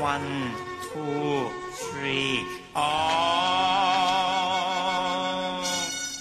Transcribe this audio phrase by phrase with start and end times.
[0.00, 2.40] One, two, three,
[2.72, 2.80] 哦，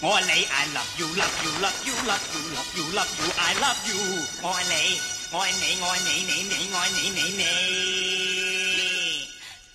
[0.02, 3.96] 我爱你，I love you，love you，love you，love you，love you，love you，I love you，
[4.42, 5.00] 我爱你，
[5.32, 7.44] 我爱你，我爱你，你你爱你你你。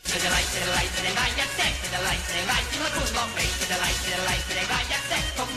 [0.04, 3.38] 来来来来来一声，来来来来展开欢乐美，
[3.70, 5.56] 来来来来来一声，同你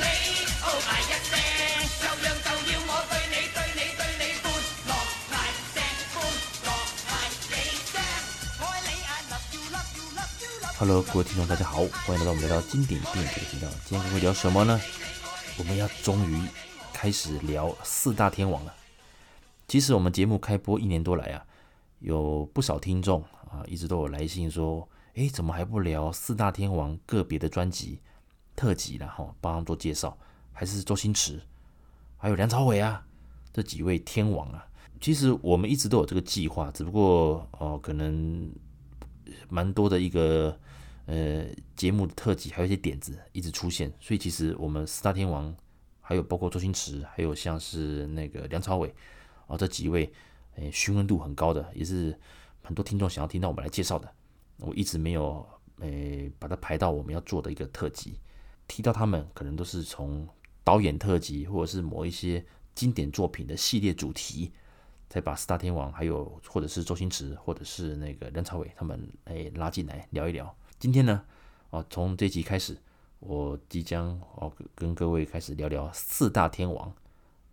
[0.63, 1.35] 哦来一声，
[10.79, 13.67] Hello，各位听众，大家好，欢迎来到我们来到经典电影这个频道。
[13.83, 14.79] 今天会聊什么呢？
[15.57, 16.39] 我们要终于
[16.93, 18.71] 开始聊四大天王了。
[19.67, 21.43] 其实我们节目开播一年多来啊，
[21.97, 23.23] 有不少听众。
[23.49, 27.99] 啊，一直都有来信说，诶，怎么还不聊四大天王个别的专辑
[28.55, 30.15] 特辑然后帮他们做介绍，
[30.53, 31.41] 还是周星驰，
[32.17, 33.03] 还有梁朝伟啊，
[33.51, 34.63] 这几位天王啊。
[35.01, 38.47] 其实我们一直都有这个计划，只不过哦，可能
[39.49, 40.55] 蛮多的一个
[41.07, 45.53] 呃节目的特辑，还有一些点子一直出现，所以其实我们四大天王，
[45.99, 48.93] 还有包括周星驰，还有像是那个梁朝伟
[49.47, 50.13] 啊，这几位
[50.57, 52.15] 诶，询问度很高的，也是。
[52.63, 54.13] 很多听众想要听到我们来介绍的，
[54.57, 55.47] 我一直没有
[55.79, 58.19] 诶把它排到我们要做的一个特辑。
[58.67, 60.27] 提到他们，可能都是从
[60.65, 64.51] 导演特辑，或者是某一些经典作品的系列主题，
[65.07, 70.53] 再把四大天王，还有或者是周星驰，或者是那个梁朝伟他们诶拉进来聊一聊。
[70.79, 71.23] 今天呢，
[71.71, 72.77] 哦，从这集开始，
[73.19, 76.93] 我即将哦跟各位开始聊聊四大天王。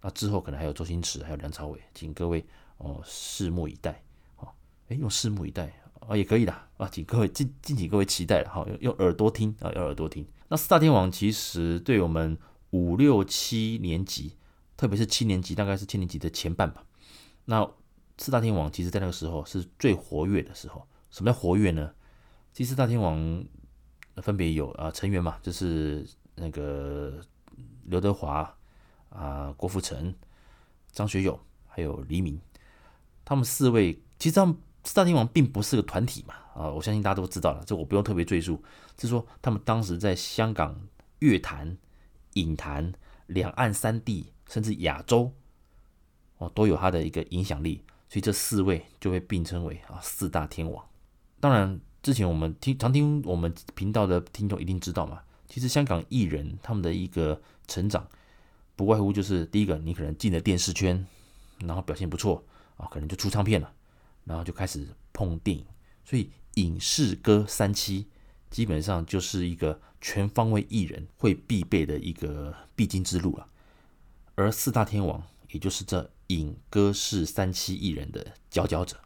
[0.03, 2.45] 那之后可能还有周星驰，还有梁朝伟，请各位
[2.77, 4.03] 哦拭目以待。
[4.37, 4.49] 哦
[4.89, 5.73] 哎，用拭目以待
[6.07, 10.27] 啊，也可以的啊，请各位敬敬请各位期待了哈，用用耳朵听啊，用耳朵听。
[10.49, 12.37] 那四大天王其实对我们
[12.73, 14.37] 五六七年级，
[14.77, 16.85] 特别是七年级，大概是七年级的前半吧。
[17.47, 17.67] 那
[18.19, 20.87] 四大天王其实在那个时候是最活跃的时候。
[21.11, 21.95] 什么叫活跃呢？
[22.55, 23.45] 其实四大天王
[24.23, 27.21] 分别有啊成员嘛，就是那个
[27.85, 28.57] 刘德华
[29.11, 30.15] 啊、郭富城、
[30.91, 32.41] 张学友，还有黎明，
[33.27, 34.57] 他们四位其实他们。
[34.87, 38.63] 四大天王并不是个团体嘛，啊，我相信大家都知道了，这我不用特别赘述。
[38.99, 40.79] 是说他们当时在香港
[41.21, 41.79] 乐坛、
[42.35, 42.93] 影坛、
[43.29, 45.33] 两岸三地，甚至亚洲，
[46.37, 50.87] 哦，都有他的一个影响力，所以这四位就被并称为啊四大天王。
[51.41, 58.07] 当然，之前我们听常听我们频道的听众一定知道嘛，其实香港艺人他们的一个成长，
[58.77, 61.07] 不外乎就是第一个，你可能进了电视圈，
[61.61, 62.45] 然后表现不错
[62.77, 63.73] 啊，可能就出唱片了。
[64.25, 65.65] 然后就开始碰电影，
[66.05, 68.05] 所以影视歌三栖
[68.51, 73.47] 基本上就是一个全方位艺人会必备的一个必经之路了。
[74.35, 75.23] 而四大天王，
[75.53, 78.99] 也就是这影歌视三栖艺人的佼佼者。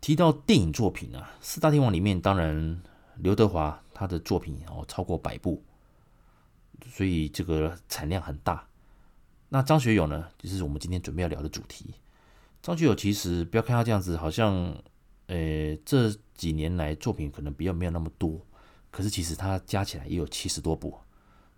[0.00, 2.82] 提到电影作品啊，四大天王里面当然
[3.16, 5.62] 刘德华他的作品哦超过百部，
[6.90, 8.66] 所以这个产量很大。
[9.50, 11.94] 那张学友呢，就是我们今天准备要聊的主题。
[12.62, 14.54] 张学友其实不要看他这样子，好像，
[15.26, 18.40] 呃、这几年来作品可能比较没有那么多，
[18.90, 20.90] 可是其实他加起来也有七十多部，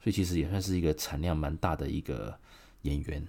[0.03, 2.36] 所以其实也算是一个产量蛮大的一个
[2.82, 3.24] 演员。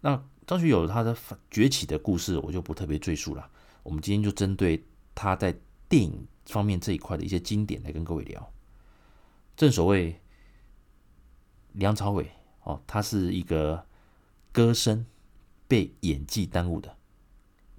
[0.00, 1.16] 那张学友他的
[1.50, 3.48] 崛起的故事，我就不特别赘述了。
[3.82, 5.58] 我们今天就针对他在
[5.88, 8.52] 电影方面这一块的一些经典来跟各位聊。
[9.56, 10.20] 正所谓
[11.72, 12.30] 梁朝伟
[12.62, 13.86] 哦，他是一个
[14.52, 15.06] 歌声。
[15.70, 16.96] 被演技耽误的，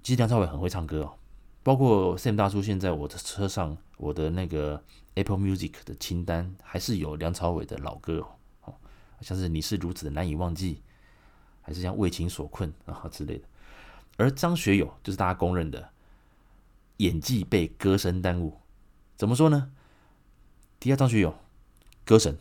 [0.02, 1.18] 其实梁朝伟很会唱歌哦，
[1.62, 8.26] 包括 Sam 大叔现在我的车上，我的那个 Apple Music 的清单还是有梁朝伟的老歌
[8.62, 8.74] 哦，
[9.20, 10.80] 像是你是如此的难以忘记，
[11.60, 13.44] 还是像为情所困啊之类的。
[14.16, 15.91] 而张学友就是大家公认的
[17.02, 18.58] 演技被歌声耽误，
[19.16, 19.72] 怎么说呢？
[20.78, 21.34] 第二，张学友
[22.04, 22.36] 歌神，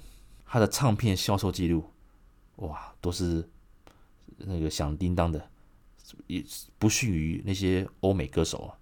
[0.45, 1.85] 他的唱片销售记录，
[2.57, 3.49] 哇，都是。
[4.43, 5.51] 那个响叮当的，
[6.25, 6.43] 也
[6.79, 8.73] 不逊于那些欧美歌手啊，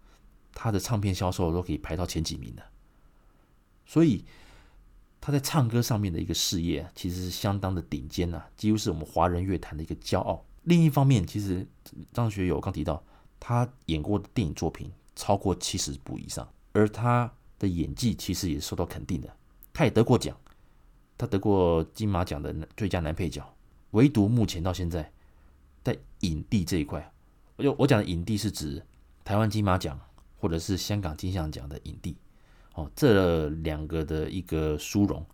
[0.53, 2.63] 他的唱片销售都可以排到前几名的，
[3.85, 4.23] 所以
[5.19, 10.45] 他在唱歌上面的一个事业其实是相当的顶尖呐，几乎是我们华人乐坛的一个骄傲。
[10.63, 11.67] 另一方面，其实
[12.13, 13.03] 张学友刚提到，
[13.37, 14.89] 他演过的电影作品
[15.19, 17.29] 超过七十部以上，而他
[17.59, 19.35] 的演技其实也受到肯定的，
[19.73, 20.33] 他也得过奖，
[21.17, 23.43] 他得过金马奖的最佳男配角，
[23.91, 25.11] 唯独目前到现在。
[25.81, 27.11] 在影帝这一块，
[27.55, 28.85] 我就我讲的影帝是指
[29.23, 29.97] 台湾金马奖
[30.37, 32.15] 或者是香港金像奖的影帝。
[32.75, 35.25] 哦，这两个的一个殊荣，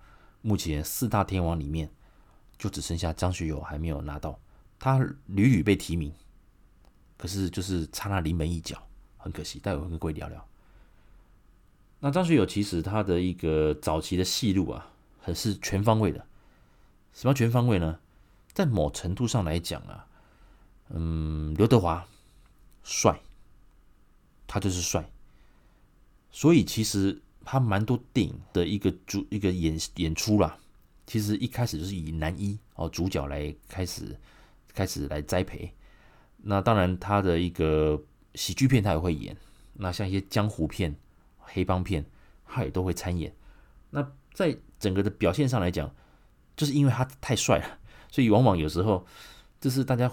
[0.44, 1.90] 目前四大天王里面
[2.60, 4.40] 就只剩下张学友还没有拿到，
[4.78, 6.14] 他屡屡被提名，
[7.18, 8.88] 可是就是差那临门一脚，
[9.26, 9.60] 很可惜。
[9.60, 10.48] 待会跟各位聊聊。
[12.00, 14.88] 那张学友其实他的一个早期的戏路啊，
[15.20, 16.24] 很是全方位的。
[17.14, 18.00] 什么全方位呢？
[18.54, 20.06] 在某程度上来讲啊，
[20.90, 22.08] 嗯，刘德华
[22.84, 23.20] 帅，
[24.46, 25.10] 他就是帅。
[26.32, 30.58] 所以其实他蛮多电影的一个主一个演演出啦，
[31.08, 34.16] 其实一开始就是以男一哦主角来开始
[34.74, 35.74] 开始来栽培。
[36.38, 38.00] 那当然他的一个
[38.36, 39.36] 喜剧片他也会演，
[39.74, 40.96] 那像一些江湖片、
[41.40, 42.06] 黑帮片，
[42.46, 43.34] 他也都会参演。
[43.90, 45.94] 那在整个的表现上来讲，
[46.56, 47.80] 就是因为他太帅了，
[48.12, 49.06] 所以往往有时候
[49.60, 50.12] 就是大家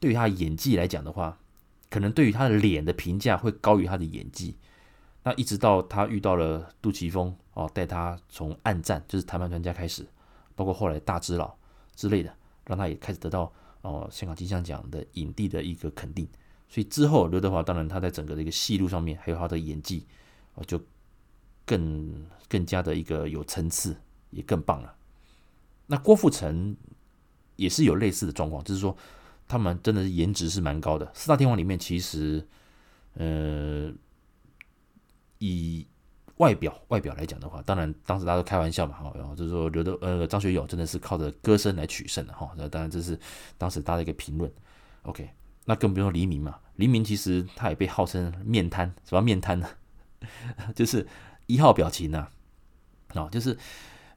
[0.00, 1.38] 对于他的演技来讲的话，
[1.90, 4.56] 可能对于他的脸的评价会高于他的演技。
[5.24, 10.06] 那一直到他遇到了杜琪峰哦，带他从暗战就是谈判专家开始，
[10.54, 11.54] 包括后来大智老
[11.94, 12.32] 之类的，
[12.64, 13.52] 让他也开始得到
[13.82, 16.26] 哦香港金像奖的影帝的一个肯定。
[16.68, 20.06] 所以之后刘德华当然他在整个的一个戏路上面，还有他的演技
[20.54, 20.80] 哦，就
[21.64, 23.96] 更更加的一个有层次，
[24.30, 24.94] 也更棒了。
[25.86, 26.76] 那郭富城
[27.56, 28.96] 也是有类似的状况，就是说
[29.46, 31.10] 他们真的是颜值是蛮高的。
[31.14, 32.46] 四大天王里面其实，
[33.14, 33.92] 呃。
[35.40, 35.86] 以
[36.38, 43.16] 外表外表来讲的话，当然当时大家都开玩笑嘛，哈，然后就是说刘德呃张学友真的是靠着歌声来取胜的哈，那当然这是
[43.56, 44.52] 当时大家一个评论。
[45.02, 45.30] OK，
[45.68, 49.68] 那更不用说黎明嘛，黎明其实他也被号称面瘫，什么面瘫呢？
[50.74, 51.06] 就是
[51.46, 52.26] 一号表情呐，
[53.14, 53.56] 啊，就是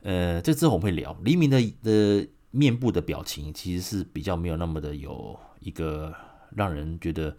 [0.01, 6.15] 呃，这之后我们会聊黎明的的面部的表情，其实是比较没有那么的有一个
[6.56, 7.38] 让人觉得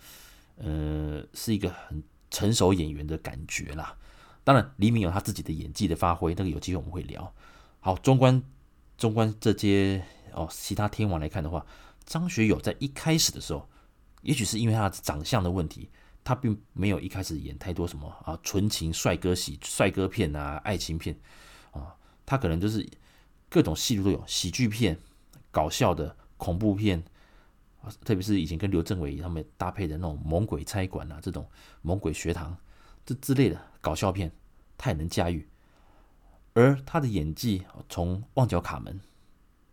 [0.58, 2.02] 呃是一个很。
[2.34, 3.94] 成熟演员的感觉啦，
[4.42, 7.30] 当然黎明有他自己的演技的发挥，那个有机会我们会聊。
[7.80, 8.42] 好，中观
[8.96, 11.66] 中观这些哦，其他天王来看的话，
[12.06, 13.68] 张学友在一开始的时候，
[14.22, 15.88] 也许是因为他长相的问题，
[16.24, 21.16] 他并没有一开始演太多什么啊纯情帅哥喜帅哥片啊爱情片
[21.70, 22.88] 啊，他可能就是
[23.48, 24.98] 各种戏路都有，喜剧片、
[25.50, 27.02] 搞笑的、恐怖片。
[28.04, 31.42] 特别是以前跟刘镇伟他们搭配的那种《猛鬼差馆》啊，这种
[31.82, 32.52] 《猛鬼学堂》
[33.04, 34.30] 这之类的搞笑片，
[34.78, 35.44] 他也能驾驭。
[36.52, 38.94] 而他的演技，从《旺角卡门》，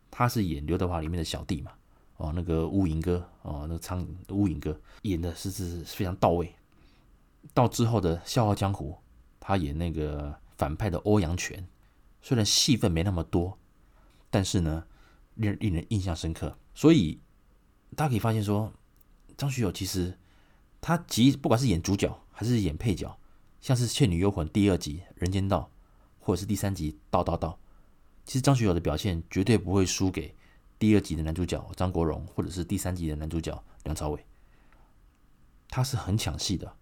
[0.10, 1.72] 他是演刘德华里面的小弟嘛，
[2.20, 6.54] 哦，那个乌云哥，哦，那个苍乌云哥演的是是是非常到位。
[7.54, 8.92] 到之后的《笑傲江湖》，
[9.40, 11.68] 他演那个反派的欧阳泉，
[12.22, 13.58] 虽然戏份没那么多，
[14.30, 14.86] 但是呢，
[15.36, 17.20] 令令人印象深刻，所以。
[17.96, 18.72] 大家可以发现说，
[19.36, 20.16] 张学友其实
[20.80, 23.20] 他即不管是演主角还是演配角，
[23.60, 25.72] 像是《倩女幽魂》第二集《人间道》，
[26.24, 27.60] 或者是第三集《道道道》，
[28.26, 30.36] 其实张学友的表现绝对不会输给
[30.80, 34.26] 第二集的男主角张国荣，或者是第三集的男主角梁朝伟。
[35.68, 36.74] 他是很抢戏的，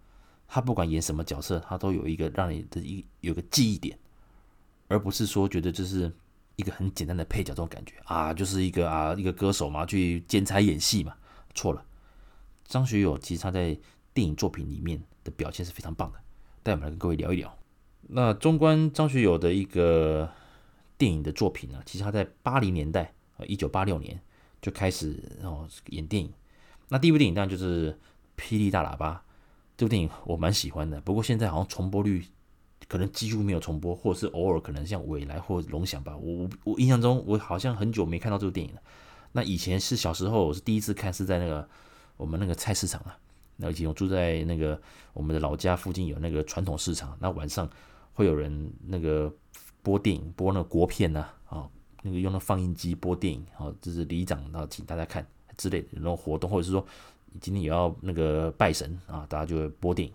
[0.48, 4.00] 他不管演什么角色，他都有一个让你的一有个记忆点，
[4.88, 6.10] 而不是说觉得这是。
[6.60, 11.16] 一个很简单的配角，这种感觉啊，就是一个啊，一个歌手嘛，去剪彩演戏嘛，
[11.54, 11.86] 错了。
[12.66, 13.78] 张学友其实他在
[14.12, 16.18] 电影作品里面的表现是非常棒的，
[16.64, 17.56] 待会我们来跟各位聊一聊。
[18.08, 20.28] 那纵观张学友的一个
[20.98, 23.14] 电影的作品呢，其实他在八零年代，
[23.45, 24.19] 一九八六年
[24.62, 26.31] 就开始哦演电影。
[26.89, 27.92] 那第一部电影当然就是
[28.38, 29.16] 《霹雳大喇叭》，
[29.78, 32.25] 这部电影我蛮喜欢的，不过现在好像重播率。
[32.88, 36.16] 可能几乎没有重播，或者是偶尔可能像未来或龙翔吧。
[36.16, 38.81] 我我印象中，我好像很久没看到这部电影了。
[39.33, 41.68] 那以前是小时候，我是第一次看，是在那个
[42.16, 43.18] 我们那个菜市场啊。
[43.57, 44.80] 那以前我住在那个
[45.12, 47.18] 我们的老家附近，有那个传统市场。
[47.19, 47.69] 那晚上
[48.14, 49.33] 会有人那个
[49.83, 51.68] 播电影，播那个国片呐，啊，
[52.07, 55.26] 那个用那放映机播电影，啊，就是里长然后请大家看
[55.57, 56.83] 之类的那种活动，或者是说
[57.40, 60.14] 今天也要那个拜神啊，大家就会播电影。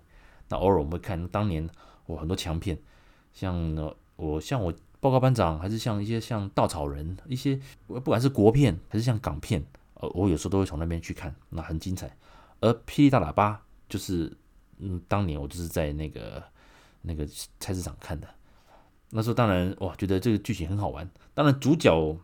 [0.48, 1.68] 那偶尔我们会看当年。
[2.04, 2.76] 我很多强片，
[3.32, 12.14] 像呢，我像我报告班长，还是像一些像稻草人，一些不管是国片还是像港片，呃，我有时候都会从那边去看，那很精彩。
[12.60, 14.36] 而霹雳大喇叭就是，
[14.78, 16.42] 嗯，当年我就是在那个
[17.02, 17.24] 那个
[17.60, 18.28] 菜市场看的，
[19.14, 21.08] 那时候当然哇，觉得这个剧情很好玩。
[21.34, 22.16] 当然主角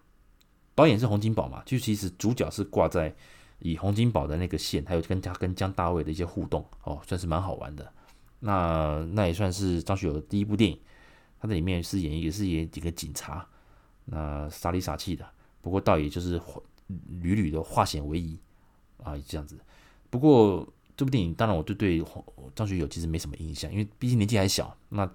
[0.75, 3.15] 导演是洪金宝嘛，就其实主角是挂在
[3.59, 7.93] 以洪金宝的那个线，还有跟他跟江大卫的一些互动，哦，算是蛮好玩的。
[8.41, 10.81] 那那也算是张学友的第一部电影，
[11.39, 13.47] 他在里面是演一个是演几个警察，
[14.07, 15.29] 那傻里傻气的，
[15.61, 16.41] 不过倒也就是
[17.21, 18.39] 屡屡的化险为夷
[19.03, 19.59] 啊这样子。
[20.09, 20.67] 不过
[20.97, 22.03] 这部电影当然我就对
[22.55, 24.75] 张学友其实没什么印象，因为毕竟年纪还小。
[24.89, 25.11] 那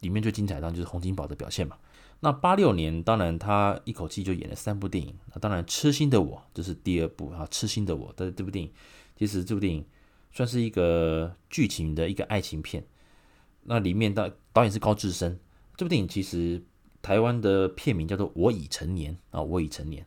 [0.00, 1.76] 里面最精彩的当然就是洪金宝的表现嘛。
[2.20, 8.72] 那八六年当然他一口气就演了三部电影，那当然《痴心的我》这是第二部啊，《痴心的我》的这部电影，
[9.16, 9.84] 其实这部电影。
[10.32, 12.84] 算是一个剧情的一个爱情片，
[13.62, 15.40] 那里面的导演是高志森。
[15.78, 16.62] 这部电影其实
[17.00, 20.04] 台湾的片名叫做《我已成年》啊，《我已成年》。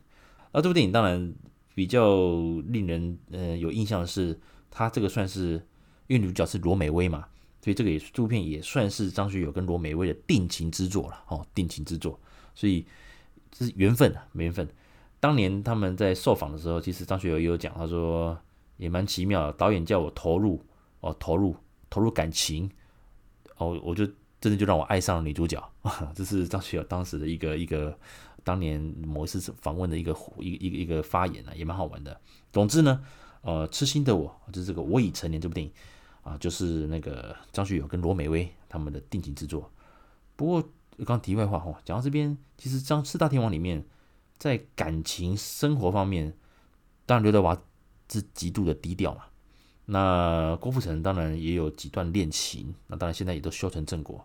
[0.52, 1.34] 那这部电影当然
[1.74, 2.30] 比较
[2.68, 4.38] 令人呃有印象的是，
[4.70, 5.54] 他这个算是
[6.06, 7.26] 因为女主角是罗美薇嘛，
[7.60, 12.18] 所以这个也是这部片也算是张学友跟罗美薇的定情之作了哦，定情之作。
[12.54, 12.84] 所以
[13.50, 14.68] 这是缘分啊，缘分。
[15.18, 18.38] 当年他们在受访的时候，其实张学友也有讲，他说
[18.76, 20.64] 也蛮奇妙，导演叫我投入
[21.00, 21.56] 哦，投入
[21.88, 22.70] 投入感情
[23.56, 24.08] 哦，我就。
[24.40, 25.62] 真的就让我爱上了女主角，
[26.16, 27.94] 这是张学友当时的一个一个
[28.42, 32.18] 当年某一次访问的一个一一个一个发言啊，也蛮好玩的。
[32.50, 33.04] 总之呢，
[33.42, 35.70] 呃，痴心的我就是这个我已成年这部电影
[36.22, 39.70] 啊，就是那个张学友跟罗美薇他们的定情之作。
[40.36, 40.68] 不过
[41.04, 43.84] 刚题外话哈，讲到这边，其实张四大天王里面
[44.38, 46.34] 在感情生活方面，
[47.06, 47.56] 当然刘德华
[48.10, 49.22] 是极度的低调嘛。
[49.86, 54.24] 那郭富城当然也有几段恋情，那当然现在也都修成正果，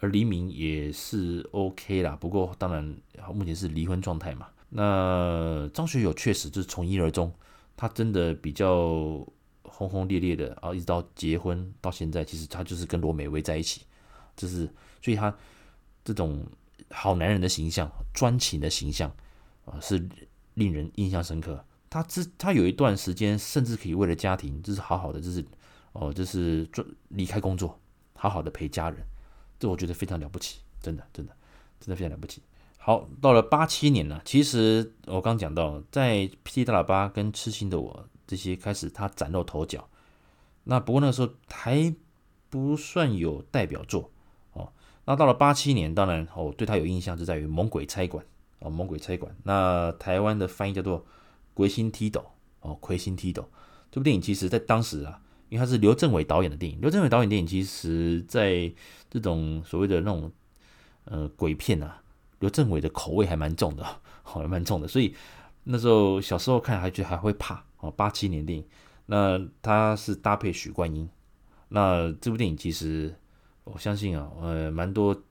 [0.00, 2.96] 而黎明也是 OK 啦，不过当然
[3.32, 4.48] 目前是离婚状态嘛。
[4.70, 7.32] 那张学友确实就是从一而终，
[7.76, 9.24] 他真的比较
[9.76, 13.82] 轰轰烈烈的啊，一直到结婚到现在，其实他就是跟罗美薇在一起，
[14.36, 14.68] 就是
[15.02, 15.36] 所以他
[16.04, 16.46] 这种
[16.90, 19.10] 好男人的形象、专情的形象
[19.64, 20.08] 啊，是
[20.54, 21.64] 令人印象深刻。
[21.90, 25.44] 他之他有一段时间，甚至可以为了家庭，就是好好的，就是
[25.92, 27.78] 哦，就是做离开工作，
[28.14, 28.98] 好好的陪家人，
[29.58, 31.32] 这我觉得非常了不起，真的，真的，
[31.80, 32.40] 真的非常了不起。
[32.78, 39.88] 好，到了八七年呢，其实我刚讲到，在《霹雳大喇叭》跟《痴心的我》这些开始，他崭露头角。
[40.64, 41.94] 那不过那个时候还
[42.50, 44.10] 不算有代表作
[44.52, 44.72] 哦。
[45.04, 48.24] 那到了八七年，当然哦，对他有印象就在于《猛鬼差馆》
[48.60, 49.32] 哦，《猛鬼差馆》。
[49.42, 51.04] 那台湾的翻译叫做。
[51.56, 52.20] 魁星踢斗
[52.62, 53.48] 哦，魁星踢斗
[53.88, 58.72] 这部电影其实在当时啊，因为它是刘镇伟导演的电影，刘镇伟导演电影其实在
[59.08, 60.32] 这种所谓的那种
[61.04, 62.02] 呃鬼片啊，
[62.40, 63.86] 刘镇伟的口味还蛮重的，
[64.24, 65.14] 还蛮重的，所以
[65.62, 67.90] 那时候小时候看还觉得还会怕哦。
[67.90, 68.66] 八七年电影，
[69.06, 71.08] 那他是搭配许冠英，
[71.68, 73.14] 那这部电影其实
[73.64, 75.22] 我相信啊，呃，蛮多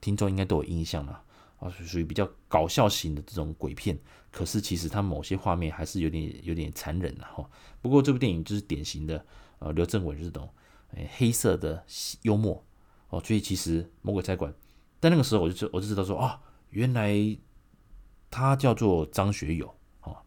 [0.00, 1.22] 听众应该都有印象了。
[1.58, 3.98] 啊，属于比较搞笑型的这种鬼片，
[4.30, 7.44] 可是其实它某些画面还是有点有点残忍的哈。
[7.82, 9.26] 不过这部电影就是典型的
[9.58, 10.48] 呃刘镇伟这种
[10.94, 11.84] 诶黑色的
[12.22, 12.64] 幽默
[13.08, 14.52] 哦，所以其实《魔鬼差馆》
[15.00, 17.12] 在那个时候我就知我就知道说啊，原来
[18.30, 19.74] 他叫做张学友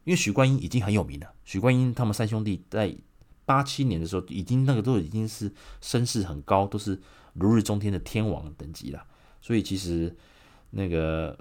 [0.04, 2.96] 因为许冠英已经很有名了，许冠英他们三兄弟在
[3.46, 7.00] 八七年的时候已经那个都已经是声势很高，都是
[7.34, 9.06] 如日中天的天王等级了，
[9.42, 10.16] 所以其实。
[10.74, 11.38] 那个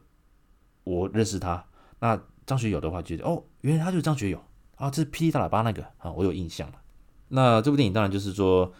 [0.82, 1.64] 我认识他，
[2.00, 4.42] 那张学友的话觉得哦，原来他就是张学友
[4.74, 6.82] 啊，这是霹雳大喇叭那个啊，我有印象了。
[7.28, 8.72] 那这部电影当然就是说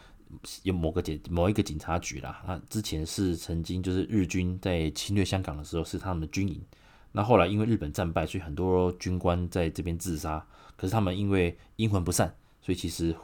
[0.65, 6.61] 有某个警某一个警察局啦，啊，之前是曾经就是日军在侵略香港的时候是他们的军营，
[7.13, 10.45] 那后来因为日本战败，所以很多军官在这边自杀，
[10.77, 13.15] 可是他们因为阴魂不散，所以其实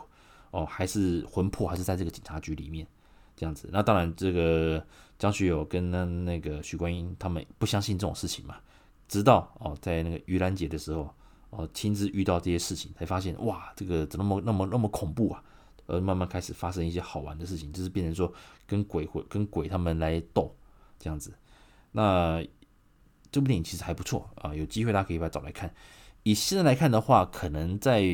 [0.50, 2.86] 哦还是魂魄还是在这个警察局里面。
[3.38, 4.82] 这样子，那当然，这个
[5.18, 8.56] 张学友跟那那个许冠英他们不相信这种事情嘛，
[9.08, 11.14] 直到哦，在那个盂兰节的时候，
[11.50, 15.44] 哦，亲自遇到这些事情，才发现哇，这个怎么那么那么那么恐怖啊？
[15.86, 18.32] 而慢慢开始发生一些好玩的事情，就是变成说
[18.66, 20.56] 跟鬼魂跟鬼他们来斗
[20.98, 21.34] 这样子。
[21.92, 22.42] 那
[23.30, 25.72] 这部电影其实还不错啊，有机会大家可以把它找来看。
[26.22, 28.04] 以现在来看的话，可能在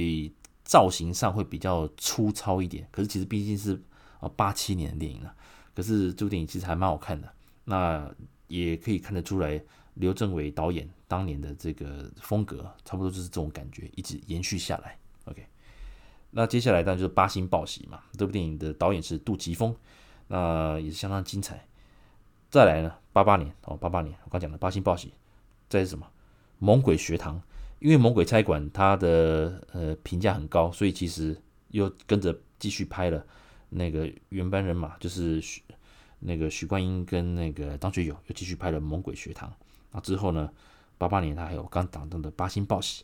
[0.65, 3.83] 造型上会比较粗糙一点，可是其实毕竟是。
[4.23, 5.35] 啊，八七年的电影了，
[5.75, 7.29] 可是这部电影其实还蛮好看的。
[7.65, 8.09] 那
[8.47, 9.61] 也可以看得出来，
[9.95, 14.97] 刘镇伟导演当年的这个风格，差不多就是这种感觉，一直延续下来。
[15.25, 15.45] OK，
[16.31, 18.01] 那接下来当然就是《八星报喜》嘛。
[18.17, 19.75] 这部电影的导演是杜琪峰，
[20.29, 21.67] 那也是相当精彩。
[22.53, 25.09] 再来呢，八八年哦，八八年我刚讲的《八星报喜》，
[25.71, 26.05] 再是什么
[26.59, 27.37] 《猛鬼学堂》？
[27.79, 31.35] 因为《猛鬼差馆》它的呃评价很高，所以其实
[31.69, 33.25] 又跟着继续拍了。
[33.71, 35.63] 那个原班人马就是许
[36.19, 39.49] 那个许冠英跟那个张学友又继续拍了《猛鬼学堂》，
[39.91, 40.51] 那之后呢，
[40.99, 43.03] 八八年他还有刚档档的《八星报喜》，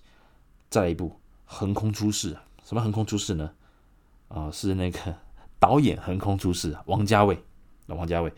[0.69, 1.09] 再来一部
[1.47, 2.35] 《横空出世》。
[2.65, 3.51] 什么横空出世呢？
[4.29, 5.17] 啊、是那个
[5.59, 7.43] 导演横空出世啊，王家卫。
[7.87, 8.31] 那王家卫，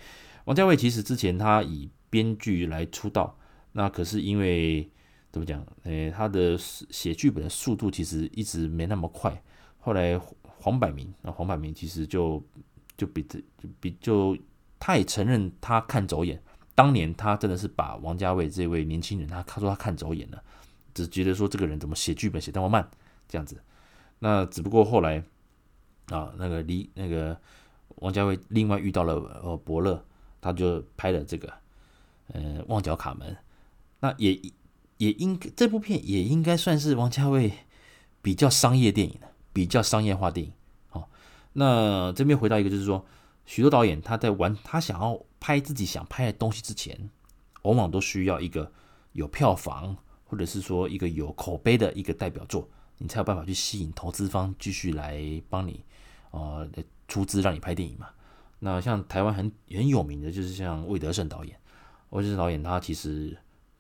[0.44, 3.38] 王家卫其实之前他以编剧来出道，
[3.72, 4.90] 那可是因为
[5.30, 5.64] 怎么讲？
[5.84, 9.42] 诶，他的写剧本的速度其实一直没那么快，
[9.78, 10.20] 后来。
[10.62, 12.44] 黄百鸣，那黄百鸣其实就
[12.94, 13.42] 就比这
[13.80, 14.36] 比就
[14.78, 16.38] 他也承认他看走眼，
[16.74, 20.42] 当年他真的是把王家卫这位年轻人，他他说他看走眼了，
[20.92, 22.86] 只觉得说这个人怎么写剧本写那么慢
[23.26, 23.58] 这样子，
[24.18, 25.24] 那只不过后来
[26.08, 27.40] 啊那个离那个
[27.94, 30.04] 王家卫另外遇到了呃伯乐，
[30.40, 31.52] 他就拍了这个，
[32.28, 33.32] 呃，《旺角卡门》。
[34.00, 34.40] 那也
[34.96, 37.52] 也应这部片也应该算是王家卫
[38.22, 40.52] 比较商业电影的，比较商业化电影。
[40.88, 41.10] 好，
[41.52, 43.04] 那这边回到一个，就是说，
[43.44, 47.10] 许多导演他在玩他想要拍自己想拍的东西之前，
[47.62, 48.72] 往往都需要一个
[49.12, 52.68] 有票房，或者是说一个有口碑的一个代表作，
[52.98, 55.84] 你才有办法去吸引投资方继续来帮你，
[56.30, 56.68] 呃，
[57.08, 58.08] 出资让你拍电影嘛。
[58.62, 61.56] 那像台湾很很有名的，就是像魏德圣导演。
[62.10, 63.36] 魏德圣导演他其实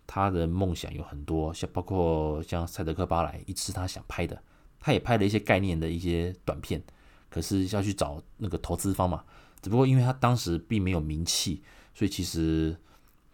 [0.06, 4.42] 他的梦想有很多，像包括像《赛德克巴莱》，一直是他想拍的。
[4.78, 6.82] 他也拍了一些概念的一些短片，
[7.28, 9.22] 可是要去找那个投资方嘛。
[9.60, 12.74] 只不过因为他当时并没有名气，所以其实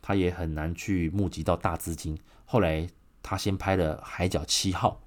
[0.02, 2.18] 他也很难去募集到大资金。
[2.44, 2.88] 后来
[3.22, 5.00] 他先拍了《海角七号》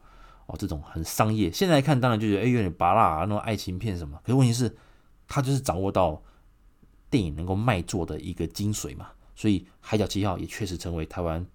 [0.53, 1.51] 哦，这种很商业。
[1.51, 4.73] 现在看当然就觉得哎有点芭乐那种爱情片什么，可是问题是
[5.27, 6.23] 他就是掌握到。
[7.09, 11.45] 电影能够卖座的一个精髓嘛，所以《海角七号》也确实成为台湾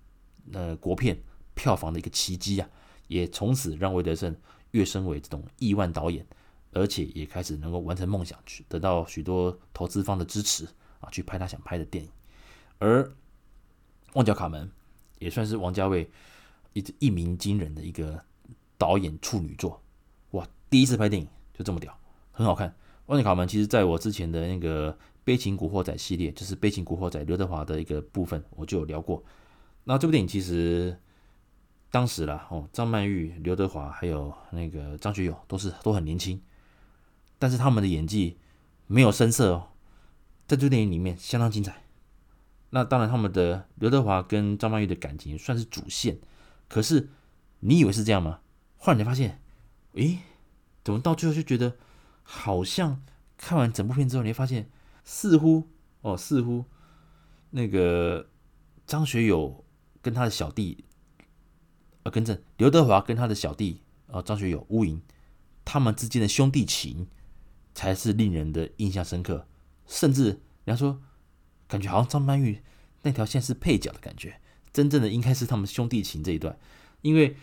[0.52, 1.16] 呃国片
[1.54, 2.68] 票房的一个奇迹啊，
[3.06, 4.34] 也从此让魏德圣
[4.72, 6.26] 跃升为这种亿万导演，
[6.72, 10.66] 而且也开始能够完成梦想，去得到许多投资方的支持
[10.98, 12.10] 啊，去拍他想拍的电影。
[12.78, 13.04] 而
[14.14, 14.66] 《旺角卡门》
[15.20, 16.10] 也算是王家卫
[16.72, 18.20] 一直一鸣惊人的一个
[18.76, 19.80] 导演处女作，
[20.32, 21.96] 哇，第一次拍电影就这么屌，
[22.32, 22.68] 很好看。
[23.06, 24.98] 《旺角卡门》其实在我之前的那个。
[25.24, 29.24] 悲情古惑仔系列就是悲情古惑仔刘德华的一个部分，我就有聊过。
[29.84, 30.98] 那这部电影其实
[31.90, 36.40] 当时啦，哦，张曼玉、刘德华还有那个张学友都是都很年轻，
[37.38, 38.36] 但是他们的演技
[38.86, 39.68] 没有生涩哦，
[40.46, 41.82] 在这部电影里面相当精彩。
[42.70, 46.18] 那当然，他们的刘德华跟张曼玉的感情算是主线，
[46.68, 47.08] 可是
[47.60, 48.40] 你以为是这样吗？
[48.76, 49.40] 后来你发现，
[49.94, 50.18] 诶，
[50.82, 51.76] 怎么到最后就觉得
[52.22, 53.00] 好像
[53.38, 54.68] 看完整部片之后，你会发现。
[55.04, 55.68] 似乎
[56.00, 56.64] 哦，似乎
[57.50, 58.28] 那个
[58.86, 59.64] 张学友
[60.02, 60.84] 跟他的小弟，
[62.02, 65.00] 呃，更正，刘德华跟他的小弟啊，张学友、乌云，
[65.64, 67.06] 他们之间的兄弟情
[67.74, 69.46] 才是令人的印象深刻。
[69.86, 71.00] 甚至人家说，
[71.68, 72.62] 感觉好像张曼玉
[73.02, 74.40] 那条线是配角的感觉，
[74.72, 76.58] 真正的应该是他们兄弟情这一段。
[77.02, 77.36] 因为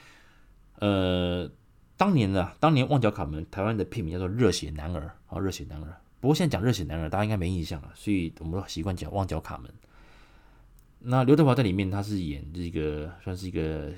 [0.79, 1.51] 呃，
[1.95, 5.87] 当年啊，当年《旺角卡门》台湾的片名叫做《热血男儿》啊，《热血男儿》。
[6.21, 9.69] 不过现在讲热血男儿，大家应该没印象了，所以我们都习惯讲旺角卡门。
[10.99, 13.91] 那刘德华在里面他是演这个算是一个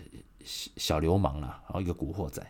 [0.45, 2.41] 小流氓啦，然后一个古惑仔。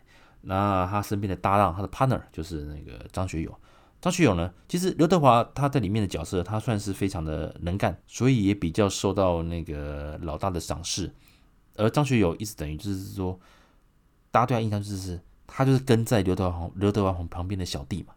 [0.41, 3.53] 那他身边的搭档，他的 partner 就是那个张学友。
[3.99, 11.12] 张学友呢，其实刘德华他在里面的角色，他算是非常的能干，所以也比较受到那个老大的赏识。
[11.75, 13.39] 而张学友一直等于就是说，
[14.29, 18.13] 大家对他印象就是他就是跟在刘德华刘德华旁边的小弟嘛。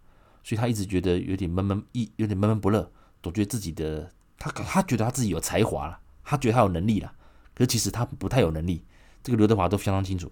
[0.46, 2.88] 所以他一直觉得有点闷闷一有点闷闷不乐，
[3.20, 7.12] 总觉得自己的他他觉得他自己有才华了，他觉得他有能力了，
[7.52, 8.84] 可是其实他不太有能力。
[9.24, 10.30] 这个刘德华都相当清楚。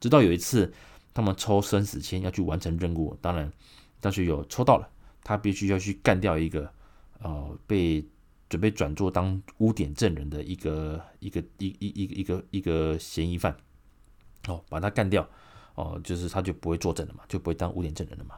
[0.00, 0.72] 直到有一次
[1.12, 3.52] 他们抽生死签要去完成任务，当然
[4.00, 4.88] 张学友抽到了，
[5.22, 6.72] 他必须要去干掉一个
[7.18, 8.02] 呃被
[8.48, 13.54] 准备转做当污点证人的一个一个一一一一个一个嫌疑犯
[14.48, 15.28] 哦，把他干掉
[15.74, 18.36] 哦，就是他就不会作证了嘛，就不会当污点证人了嘛。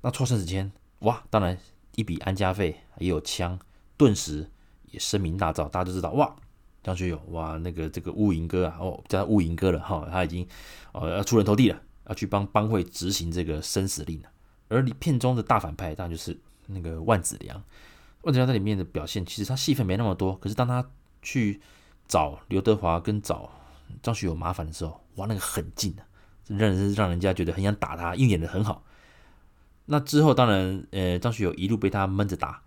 [0.00, 1.58] 那抽生死签，哇，当然
[1.96, 3.58] 一笔安家费，也有枪，
[3.96, 4.48] 顿时
[4.90, 6.34] 也声名大噪，大家都知道，哇，
[6.82, 10.46] 张学友，哇，那个这个乌蝇哥啊，哦，叫他乌蝇哥了哈，他已经
[10.92, 14.28] 哦要出人头地了，要去帮帮会执行这个生死令了。
[14.68, 17.62] 而你片中的大反派，当然就是那个万梓良。
[18.22, 20.88] 万梓良在里面的表现，其实他戏份没那么多，可是当他
[21.22, 21.60] 去
[22.06, 23.50] 找刘德华跟找
[24.02, 26.06] 张学友麻烦的时候，哇，那个狠劲啊，
[26.46, 28.84] 让人让人家觉得很想打他，因为演的很好。
[29.90, 32.62] 那之后，当然，呃，张学友一路被他闷着打，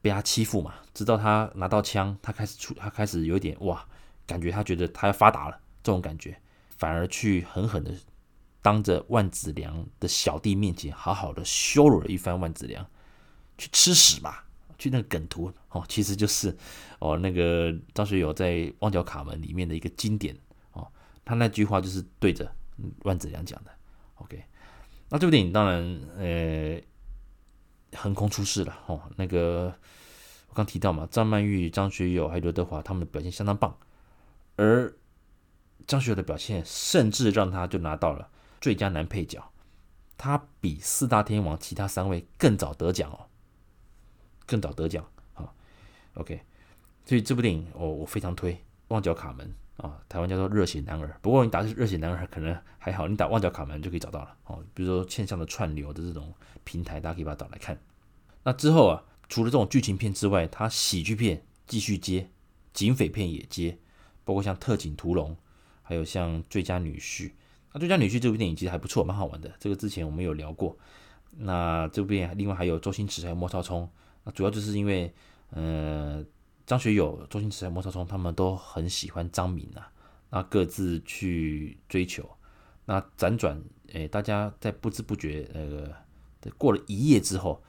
[0.00, 0.74] 被他欺负嘛。
[0.94, 3.86] 直到他拿到枪，他开始出，他开始有点哇，
[4.26, 6.40] 感觉他觉得他要发达了，这种感觉，
[6.78, 7.92] 反而去狠狠的
[8.62, 12.86] 当着万梓良的小弟面前，好好的羞辱了一番万梓良，
[13.58, 14.46] 去吃屎吧，
[14.78, 16.56] 去那个梗图哦，其实就是
[16.98, 20.34] 哦那个张学友在《旺角卡门》里面的一个经典
[20.72, 20.88] 哦，
[21.26, 22.50] 他那句话就是对着
[23.00, 23.70] 万梓良讲的
[24.14, 24.42] ，OK。
[25.14, 26.82] 那这部电影当然，呃，
[27.96, 29.00] 横空出世了哦。
[29.14, 29.72] 那个
[30.48, 33.78] 我刚提到嘛，张曼玉、张学友还有刘德华，他们的表现相当棒。
[34.56, 34.92] 而
[35.86, 38.28] 张学友的表现，甚至让他就拿到了
[38.60, 39.52] 最佳男配角，
[40.18, 43.30] 他比四大天王其他三位更早得奖哦，
[44.46, 45.08] 更早得奖。
[45.34, 45.54] 好
[46.14, 46.42] ，OK，
[47.04, 48.52] 所以这部电影，我我非常推
[48.88, 49.46] 《旺角卡门》。
[49.84, 51.18] 啊，台湾叫做热血男儿。
[51.20, 54.34] 不过你打热血男儿可能还好，你打旺角卡门就可以找到了。
[54.46, 56.32] 哦，比如说线上的串流的这种
[56.64, 57.78] 平台，大家可以把它找来看。
[58.42, 62.30] 那之后啊，除了这种剧情片之外，它喜剧片继续接，
[62.72, 63.78] 警匪片也接，
[64.24, 65.32] 包括像《特警屠龙》，
[65.82, 67.28] 还有像《最佳女婿》。
[67.72, 69.52] 那《最佳女婿》这部电影其实还不错，蛮好玩的。
[69.58, 70.76] 这个之前我们有聊过。
[71.36, 73.90] 那这部电影另外还有周星驰还有莫少聪。
[74.22, 75.12] 那主要就是因为，
[75.50, 76.24] 呃，
[76.66, 79.92] 张学友、周星驰莫少聪他们都很喜欢张敏啊，
[80.30, 82.28] 那各自去追求。
[82.86, 85.94] 那辗转，诶，大家在不知不觉那个
[86.56, 87.62] 过了一夜之后，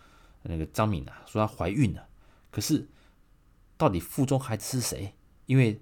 [0.43, 2.07] 那个张敏啊说她怀孕了，
[2.51, 2.87] 可是
[3.77, 5.13] 到底腹中孩子是谁？
[5.45, 5.81] 因为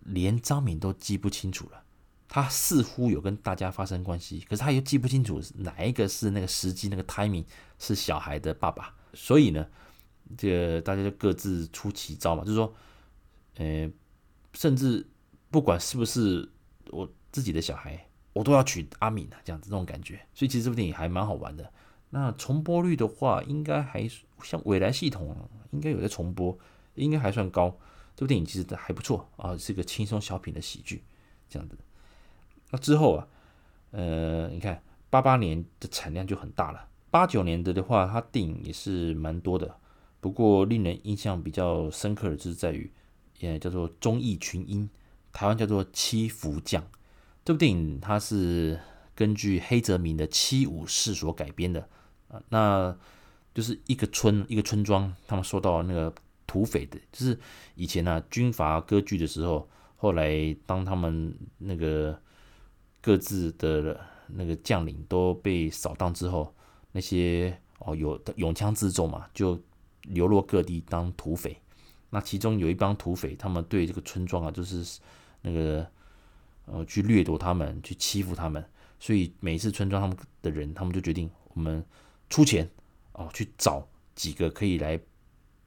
[0.00, 1.82] 连张敏都记不清楚了。
[2.26, 7.44] 他似乎有跟大家发生关系，可是他又记不清楚哪一个是那个时机，那个 timing
[7.78, 8.92] 是小孩的爸爸。
[9.12, 9.68] 所以呢，
[10.36, 12.74] 这个大家就各自出奇招嘛，就是说，
[13.56, 13.90] 呃，
[14.52, 15.06] 甚至
[15.50, 16.48] 不管是不是
[16.90, 20.20] 我自己的小孩，我都要娶阿敏啊，这样子这种感觉。
[20.34, 21.72] 所以其实这部电影还蛮好玩的。
[22.10, 24.08] 那重播率的话，应该还
[24.42, 25.36] 像未来系统
[25.72, 26.56] 应该有在重播，
[26.94, 27.76] 应该还算高。
[28.14, 31.02] 这部电影其实还不错啊，是个轻松小品的喜剧，
[31.48, 31.76] 这样子。
[32.70, 33.26] 那之后啊，
[33.90, 39.76] 呃，你看八八年的产量就很大了，八九年的的话，它电影也是蛮多的。
[40.24, 42.90] 不过令人印象比较深刻的就是在于，
[43.40, 44.88] 也叫做《忠义群英》，
[45.34, 46.82] 台湾叫做《七福将》。
[47.44, 48.80] 这部电影它是
[49.14, 51.86] 根据黑泽明的《七武士》所改编的
[52.28, 52.96] 啊，那
[53.52, 56.10] 就是一个村一个村庄，他们受到那个
[56.46, 57.38] 土匪的，就是
[57.74, 62.18] 以前呢、啊、军阀割据的时候，后来当他们那个。
[63.02, 66.54] 各自的那个将领都被扫荡之后，
[66.92, 69.60] 那些哦有勇枪自重嘛，就
[70.04, 71.60] 流落各地当土匪。
[72.10, 75.00] 那其中有一帮土匪，他们对这个村庄啊，就是
[75.42, 75.86] 那个
[76.66, 78.64] 呃去掠夺他们，去欺负他们。
[79.00, 81.84] 所以每一次村庄他们的人，他们就决定我们
[82.30, 82.68] 出钱
[83.12, 84.98] 哦去找几个可以来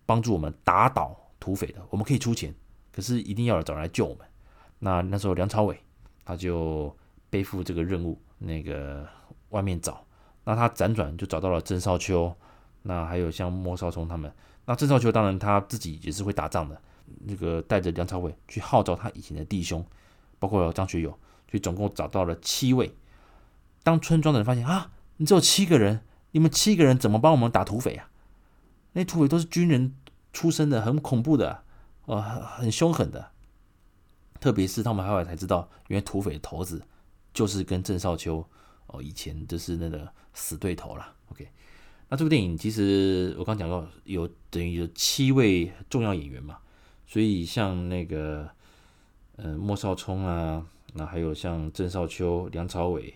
[0.05, 2.53] 帮助我们打倒土匪的，我们可以出钱，
[2.91, 4.25] 可是一定要找人来救我们。
[4.79, 5.79] 那那时候梁朝伟
[6.23, 6.95] 他就。
[7.29, 9.05] 背负这个任务，那个
[9.49, 10.01] 外面找，
[10.45, 12.33] 那他辗转就找到了郑少秋，
[12.83, 14.31] 那还有像莫少聪他们。
[14.65, 16.81] 那郑少秋当然他自己也是会打仗的，
[17.19, 19.85] 那个带着梁朝伟去号召他以前的弟兄，
[20.39, 22.95] 包括张学友，所以总共找到了七位。
[23.83, 28.09] 当村庄的人发现啊，你只有七个人，你们七个人怎么帮我们打土匪啊？
[28.93, 29.95] 那土匪都是军人
[30.33, 31.63] 出身的，很恐怖的，
[32.05, 33.31] 呃，很凶狠的。
[34.39, 36.83] 特别是他们后来才知道，原来土匪的头子。
[37.33, 38.43] 就是跟郑少秋
[38.87, 41.13] 哦，以前就是那个死对头了。
[41.31, 41.47] OK，
[42.09, 46.57] 那这部电影其实我刚讲到有等于有七位重要演员嘛，
[47.05, 48.49] 所以像那个
[49.35, 53.13] 呃莫少聪啊，那还有像郑少秋、梁朝伟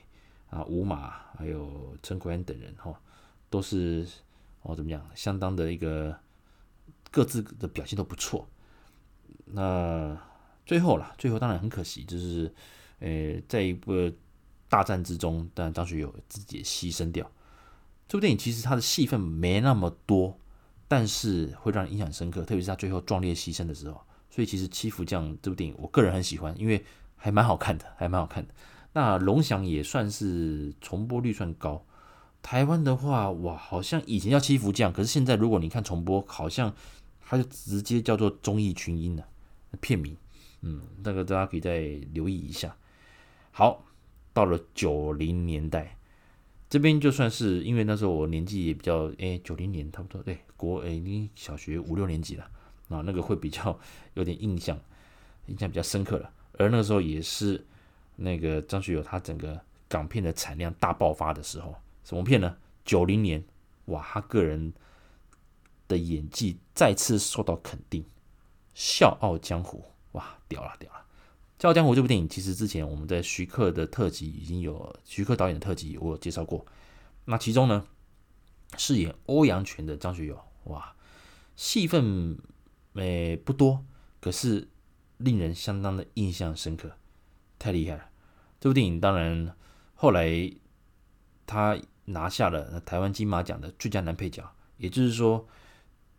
[0.49, 2.93] 啊、吴马，还有陈奎安等人哈，
[3.49, 4.07] 都是
[4.63, 6.15] 哦怎么样，相当的一个
[7.09, 8.47] 各自的表现都不错。
[9.45, 10.17] 那
[10.65, 12.53] 最后啦，最后当然很可惜，就是。
[13.03, 14.13] 呃，在一个
[14.69, 17.27] 大战之中，当然张学友自己也牺牲掉。
[18.11, 20.37] 这部电影其实它的戏份没那么多，
[20.89, 24.01] 但是会让人印象深刻，特别是他最后壮烈牺牲的时候。
[24.29, 26.83] 所以其实《七福将》这部电影，我个人很喜欢，因为
[27.15, 28.53] 还蛮好看的，还蛮好看的。
[28.91, 31.85] 那龙翔也算是重播率算高。
[32.41, 36.75] 台湾的话，哇，好像以前叫《七福将》，可是现在如果你看重播，好像
[37.21, 39.25] 它就直接叫做《忠义群英》了，
[39.79, 40.17] 片名。
[40.59, 41.79] 嗯，那个大家可以再
[42.11, 42.75] 留意一下。
[43.51, 43.85] 好，
[44.33, 45.95] 到了九零年代，
[46.71, 52.49] 这边就算是因为那时候我年纪也比较，哎，九零年差不多，对，国哎，你小学五六年级了，
[52.87, 53.77] 啊，那个会比较
[54.13, 54.79] 有点印象，
[55.47, 56.31] 印象比较深刻了。
[56.53, 57.61] 而那个时候也是
[58.15, 62.55] 那个张学友他整个港片的产量大爆发的时候，什么片呢？
[62.85, 63.43] 九零年，
[63.87, 64.71] 哇，他个人
[65.89, 68.01] 的演技再次受到肯定，
[68.73, 69.79] 《笑傲江湖》，
[70.13, 70.99] 哇，屌了，屌了。
[71.61, 76.65] 《笑傲江湖》这部电影，其实之前我们在徐克的特辑已经有徐克导演的特辑，我有介绍过。
[77.25, 77.85] 那其中呢，
[78.79, 80.95] 饰演欧阳权的张学友，哇，
[81.55, 82.35] 戏份
[82.95, 83.85] 诶不多，
[84.19, 84.69] 可是
[85.17, 86.93] 令人相当的印象深刻，
[87.59, 88.09] 太厉害了。
[88.59, 89.55] 这部电影当然
[89.93, 90.51] 后来
[91.45, 95.47] 他拿下了台湾金马奖的最佳男配角，也就是说，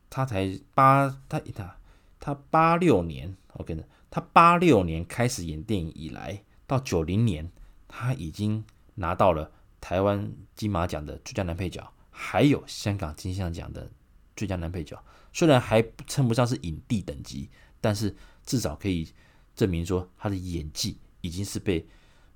[0.09, 1.77] 他才八他他
[2.21, 3.85] 他八六年，OK 的。
[4.13, 7.51] 他八六年开始演电影以来，到九零年，
[7.89, 8.63] 他已经
[8.97, 13.91] 拿到了台湾金马奖的最佳男配角，还有香港金像奖的
[14.37, 15.03] 最佳男配角。
[15.33, 17.49] 虽然还称不上是影帝等级，
[17.81, 19.09] 但是至少可以
[19.57, 21.87] 证明说他的演技已经是被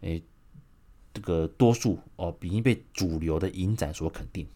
[0.00, 0.24] 诶
[1.12, 4.48] 这个多数哦，已经被主流的影展所肯定。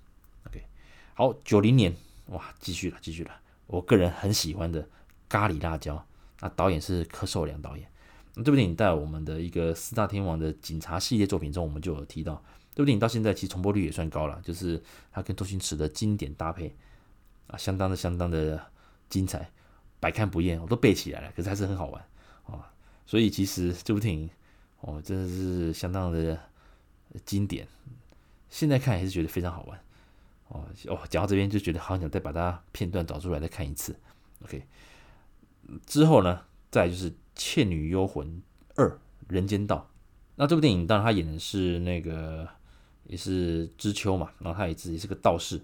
[0.46, 0.64] OK，
[1.12, 1.94] 好，九零年
[2.28, 3.40] 哇，继续了，继续了。
[3.66, 4.82] 我个人很喜欢的
[5.28, 5.96] 《咖喱辣椒》，
[6.40, 7.86] 那导演是柯受良导演。
[8.34, 12.42] 那这部电影在我们的一个四大天王的警察系列作品中，我们就有提到。
[12.74, 14.80] 这部电影到现在其实重播率也算高了，就是
[15.12, 16.74] 它跟周星驰的经典搭配
[17.48, 18.60] 啊，相当的相当的
[19.08, 19.50] 精彩，
[19.98, 22.04] 百看不厌，我都背起来了，可是还是很好玩
[22.46, 22.72] 啊。
[23.04, 24.30] 所以其实这部电影
[24.80, 26.38] 哦，真的是相当的
[27.26, 27.66] 经典，
[28.48, 29.78] 现在看还是觉得非常好玩。
[30.48, 33.94] 哦哦，讲到这边就觉得好想再把它片段找出来再看一次。
[34.44, 34.64] OK，
[35.86, 38.42] 之后呢，再就是《倩女幽魂
[38.76, 39.76] 二人间道》。
[40.36, 42.48] 那这部电影当然他演的是那个
[43.04, 45.60] 也是知秋嘛，然后他也自己是个道士，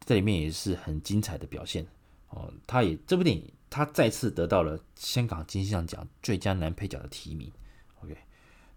[0.00, 1.86] 在里面也是很精彩的表现。
[2.28, 7.50] 哦，他也这部电影他再次得到了香港金像奖最佳男配角的提名。
[8.02, 8.16] OK，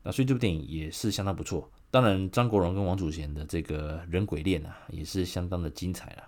[0.01, 1.69] 那所以这部电影也是相当不错。
[1.91, 6.23] 当然，张国荣跟王祖贤的这个人鬼恋啊，也是相当的精彩了。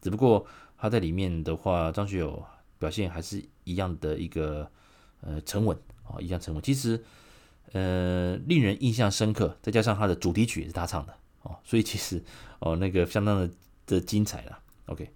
[0.00, 0.46] 只不过
[0.78, 2.42] 他在里面的话，张学友
[2.80, 4.68] 表现还是一样的一个
[5.20, 6.60] 呃沉稳啊，一样沉稳。
[6.60, 7.00] 其实
[7.72, 12.20] 呃令人印象深刻，再加上他的主题曲也是他唱的哦，所以其实
[12.58, 13.50] 哦那个相当的
[13.86, 14.58] 的精彩了。
[14.86, 15.08] OK，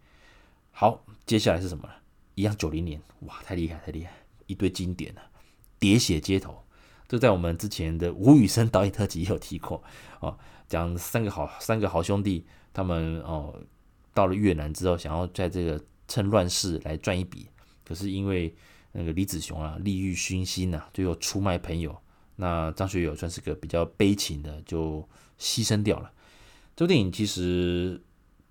[0.71, 1.95] 好，接下来是什么呢？
[2.37, 4.13] 一样九零年，哇，太厉害，太厉害，
[4.47, 5.23] 一堆经典了，
[5.83, 6.53] 《喋血街头》。
[7.07, 9.83] 就在我们之前的吴宇森导演特辑也有提过
[10.21, 10.37] 哦，
[10.69, 13.55] 讲三个好三个好兄弟，他们哦
[14.13, 17.49] 到了越南之后，想要在这个趁乱世来赚一笔，
[17.85, 18.55] 可是因为
[18.93, 21.97] 那个李子雄啊利欲熏心呐，最后出卖朋友，
[22.37, 25.07] 那张学友算是个比较悲情的，就
[25.39, 26.13] 牺牲掉了。
[26.77, 28.03] 这部电影其实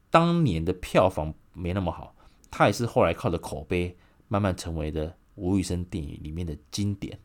[0.10, 2.16] 当年的票房没那么好，
[2.52, 7.20] 他也是后来靠着口碑慢慢成为的吴宇森电影里面的经典。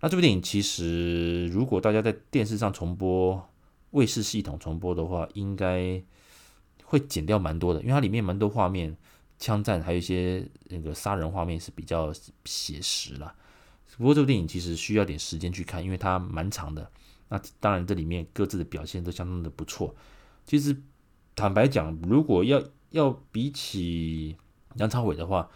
[0.00, 3.48] 那这部电影其实，如果大家在电视上重播、
[3.90, 6.02] 卫视系统重播的话，应该
[6.84, 8.96] 会剪掉蛮多的，因为它里面蛮多画面、
[9.40, 12.12] 枪战，还有一些那个杀人画面是比较
[12.44, 13.34] 写实啦。
[13.96, 16.88] 不过这部电影其实需要点时间去看，因为它蛮长的。
[17.28, 19.92] 那当然，这里面各自的表现都相当的不错。
[20.46, 20.76] 其实
[21.34, 24.36] 坦白讲，如果要要比起
[24.74, 25.50] 梁朝伟的话，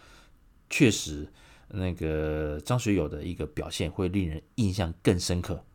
[0.69, 1.31] 确实。
[1.69, 5.65] 那个张学友的一个表现会令人印象更深刻。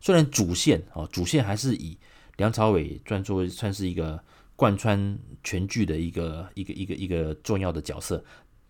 [0.00, 1.96] 虽然主线哦，主线还是以
[2.36, 4.22] 梁朝伟专作算是一个
[4.56, 8.24] 贯穿全剧的一个一个一个一个重要的角色，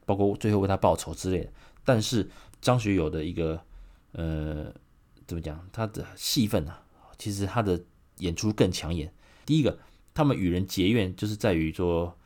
[0.04, 1.52] 包括最后为他报仇之类的。
[1.84, 2.28] 但是
[2.60, 3.58] 张学友的一个
[4.12, 4.72] 呃
[5.26, 6.82] 怎么讲，他的戏份啊，
[7.16, 7.80] 其实他的
[8.18, 9.12] 演出更抢眼。
[9.44, 9.78] 第一个，
[10.12, 12.16] 他们与人结怨，就是在于说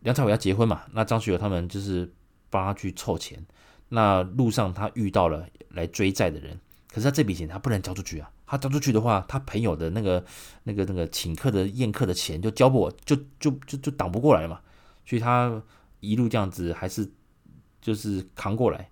[0.00, 2.10] 梁朝伟要结婚嘛，那张学友他们就是
[2.48, 3.44] 帮他去凑钱。
[3.90, 8.30] 那路上他遇到了来追债的人，可是他这笔钱他不能交出去啊！
[8.46, 10.24] 他交出去的话，他朋友的那个、
[10.64, 14.60] 那个、那个请客的宴客的钱就交不，就就就就挡不过来了嘛。
[15.06, 15.62] 所以他
[16.00, 17.10] 一路这样子还是
[17.80, 18.90] 就是扛过来。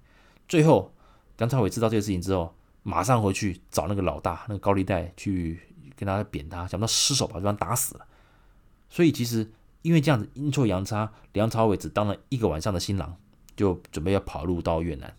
[0.48, 0.92] 最后
[1.38, 5.60] 梁朝伟知道这个事情之后，马上回去找那个老大，那个高利贷去
[5.96, 8.06] 跟他扁他，想不到失手把对方打死了。
[8.88, 9.50] 所以其实
[9.82, 13.16] 因为这样子阴错阳差，梁朝伟只当了一个晚上的新郎。
[13.54, 15.14] 就准备要跑路到越南。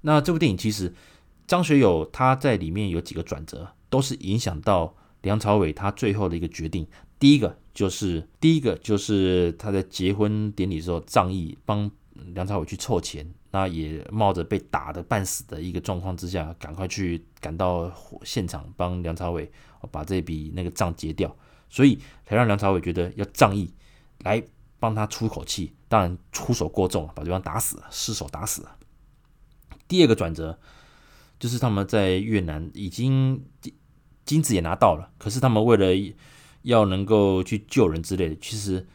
[0.00, 0.94] 那这部电影其实
[1.46, 6.86] 张学友他在里面有几个转折，都是影响到梁朝伟他最后的一个决定。
[7.18, 11.90] 第一个就是第一个就是他在结婚典礼的时候仗义帮
[12.34, 17.90] 梁朝伟去凑钱，那也冒着被打得半死的一个状况之下，赶快去赶到
[18.22, 19.50] 现场帮梁朝伟
[19.90, 21.34] 把这笔那个账结掉，
[21.68, 23.72] 所以才让梁朝伟觉得要仗义
[24.20, 24.42] 来。
[24.78, 28.68] 帮他出口气，当然出手过重，把对方打死，失手打死。
[29.88, 30.56] 第二个转折
[31.38, 33.74] 就是他们在越南已经金
[34.24, 36.14] 金子也拿到了，可是他们为了
[36.62, 38.86] 要能够去救人之类的，其实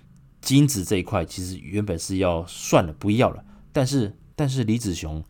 [0.41, 3.43] 金子这一块其实原本是要算了，不要了。
[3.71, 5.23] 但是但是李子雄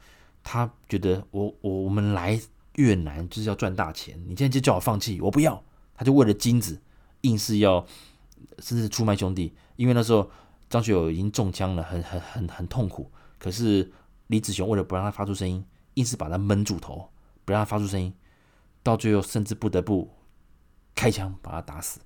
[0.44, 2.40] 他觉得我我我们来
[2.76, 5.64] 越南就是要赚大钱，你现在就叫我放弃，我不要。
[5.96, 6.82] 他就为了金子
[7.22, 7.86] 硬是要
[8.60, 10.30] 甚至出卖兄弟，因为那时候。
[10.72, 13.12] 张学友已经中枪了，很很很很痛苦。
[13.38, 13.92] 可是
[14.28, 15.62] 李子雄为了不让他发出声音，
[15.96, 17.10] 硬是把他闷住头，
[17.46, 18.14] 不让他发出声音。
[18.84, 20.10] 到最后甚至不得不
[20.96, 22.00] 开枪把他打死。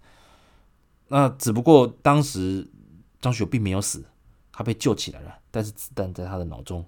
[1.08, 2.70] 那只不过当时
[3.22, 4.06] 张学友并没有死，
[4.52, 6.86] 他被救起来了，但是子弹在他的脑中，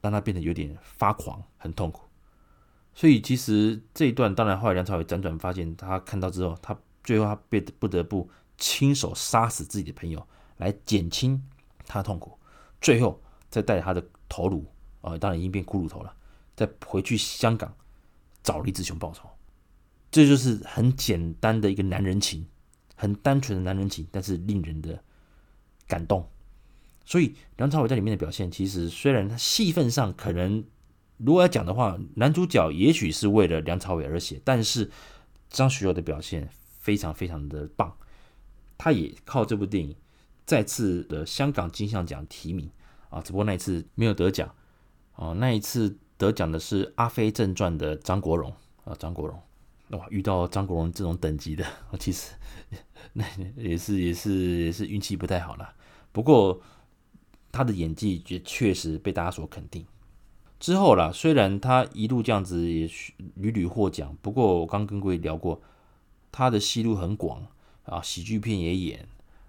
[0.00, 2.02] 让他变得有点发狂，很痛苦。
[2.94, 10.26] 所以其实这一段，当然后来梁朝伟辗转发现，他看到之后，他最后他被不得不亲手杀死自己的朋友。
[10.58, 11.42] 来减轻
[11.84, 12.38] 他的痛苦，
[12.80, 14.64] 最后再带着他的头颅
[15.00, 16.14] 啊、当然已经变骷髅头了，
[16.54, 17.74] 再回去香港
[18.42, 19.28] 找李子雄报仇。
[20.10, 22.46] 这就是很简单的一个男人情，
[22.94, 25.02] 很单纯的男人情，但是令人的
[25.88, 26.28] 感动。
[27.04, 30.64] 所以梁朝伟在里面的表现，其实虽然他戏份上可能
[31.16, 34.90] 如果要讲的话，男主角也许是为了梁朝伟而写，但是
[35.50, 36.48] 张学友的表现
[36.80, 37.96] 非常非常的棒，
[38.78, 39.94] 他也靠这部电影
[40.46, 42.70] 再次的香港金像奖提名
[43.10, 44.54] 啊，只不过那一次没有得奖
[45.12, 48.52] 啊，那一次得奖的是《阿飞正传》的张国荣
[48.84, 49.40] 啊，张国荣
[49.90, 51.64] 哇，遇到张国荣这种等级的，
[51.98, 52.32] 其实
[53.14, 53.24] 那
[53.56, 55.74] 也是也是也是运气不太好了，
[56.12, 56.60] 不过。
[57.56, 59.86] 他的演技也确实被大家所肯定。
[60.58, 62.90] 之后啦，虽然他一路这样子也
[63.36, 65.62] 屡屡获奖，不过我刚跟各位聊过，
[66.32, 67.46] 他的戏路很广
[67.84, 69.06] 啊，喜剧片也演，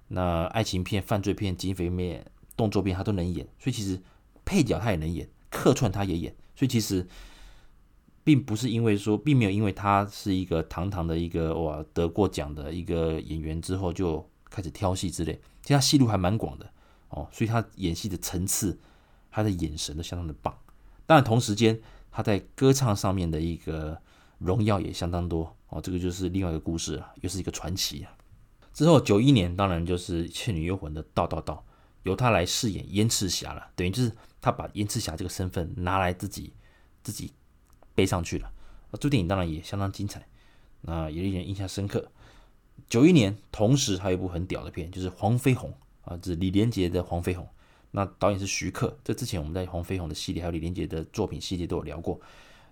[0.10, 2.24] 那爱情片、犯罪片、警匪片、
[2.56, 4.00] 动作片他都能演，所以其实
[4.46, 7.06] 配角他也能演，客串他也演，所以其实
[8.24, 16.70] 并不是因为说，并没有因为他是一个堂堂的一个哇得过奖的一个演员之后就开始挑戏之类，其实他戏路还蛮广的。
[17.10, 18.78] 哦，所以他演戏的层次，
[19.30, 20.58] 他的眼神都相当的棒。
[21.06, 21.80] 当然，同时间
[22.12, 23.98] 他在歌唱上面的一个
[24.40, 25.56] 荣耀也相当多。
[25.70, 28.12] 哦，这个就是另外一个故事了，又是一个传奇啊。
[28.74, 31.64] 之后九一年，当然就是《倩女幽魂》的《道道道》，
[32.04, 34.12] 由他来饰演燕赤霞了，等于就是
[34.46, 36.54] 他把燕赤霞这个身份拿来自己
[37.02, 37.34] 自己
[37.96, 38.52] 背上去了。
[38.92, 40.24] 那这部电影当然也相当精彩，
[40.82, 42.12] 那也令人印象深刻。
[42.88, 45.72] 九一年，同时还有一部很屌的片，就是《黄飞鸿》。
[46.08, 47.44] 啊，这是李连杰的《黄飞鸿》，
[47.90, 48.96] 那导演是徐克。
[49.04, 52.22] 这之前我们在《黄飞鸿》的系列，还有李连杰的作品系列都有聊过。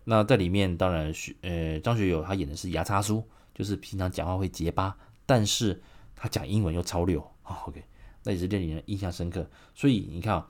[0.03, 5.81] 那在里面，当然徐呃张学友他演的是牙叉叔，就是平常讲话会结巴，但是
[6.15, 7.63] 他讲英文又超溜啊。
[7.65, 7.83] OK，
[8.23, 9.49] 那也是令人印象深刻。
[9.73, 10.47] 所以你看啊，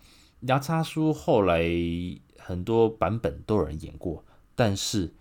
[0.48, 1.64] 牙叉叔后来
[2.38, 4.24] 很多版本都有人演过，
[4.56, 5.14] 但是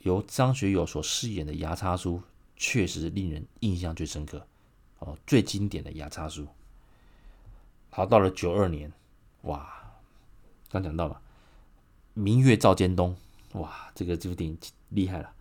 [0.00, 2.22] 由张学友所饰演的牙叉叔，
[2.56, 4.46] 确实令人印象最深刻
[4.98, 6.46] 哦，最经典的牙叉叔。
[7.90, 8.92] 好，到了九二年，
[9.42, 9.66] 哇，
[10.70, 11.20] 刚讲到嘛，
[12.14, 13.16] 明月照尖东，
[13.54, 14.58] 哇，这个这部电影
[14.90, 15.32] 厉害了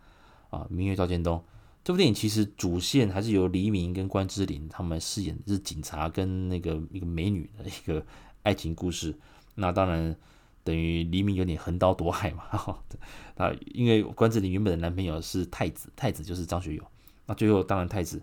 [0.49, 0.65] 啊！
[0.69, 1.43] 明月照尖东
[1.83, 8.05] 这部电影其实主线还是由黎明跟关之琳他们饰演，是警察跟那个一个美女的一个
[8.47, 9.13] 爱情故事。
[9.55, 10.15] 那当然
[10.63, 12.43] 等于黎明有点横刀夺爱嘛，
[13.35, 16.83] 啊，因为关之琳原本的男朋友是太子，太子就是张学友，
[17.25, 18.21] 那最后当然太子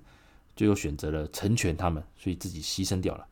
[0.56, 3.26] 最后选择了成全他们，所以自己牺牲掉了。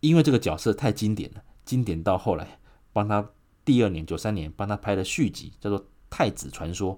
[0.00, 2.58] 因为这个角色太经典了，经典到后来
[2.92, 3.30] 帮他
[3.64, 5.80] 第二年九三年帮他拍了续集，叫做
[6.10, 6.94] 《太子传说》。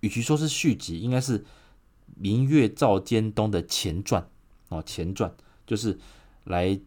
[0.00, 1.40] 与其说是续集，应该是
[2.16, 4.28] 《明月照尖东》的前传
[4.68, 5.34] 哦，前传
[5.66, 5.98] 就是
[6.44, 6.78] 来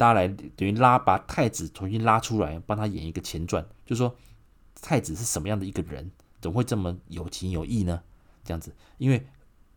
[0.00, 4.16] 大家来等于拉把太子重新拉出来，帮他演一个前传，就说
[4.80, 6.10] 太子是什么样的一个人，
[6.40, 8.02] 怎么会这么有情有义呢？
[8.42, 9.20] 这样子，因为《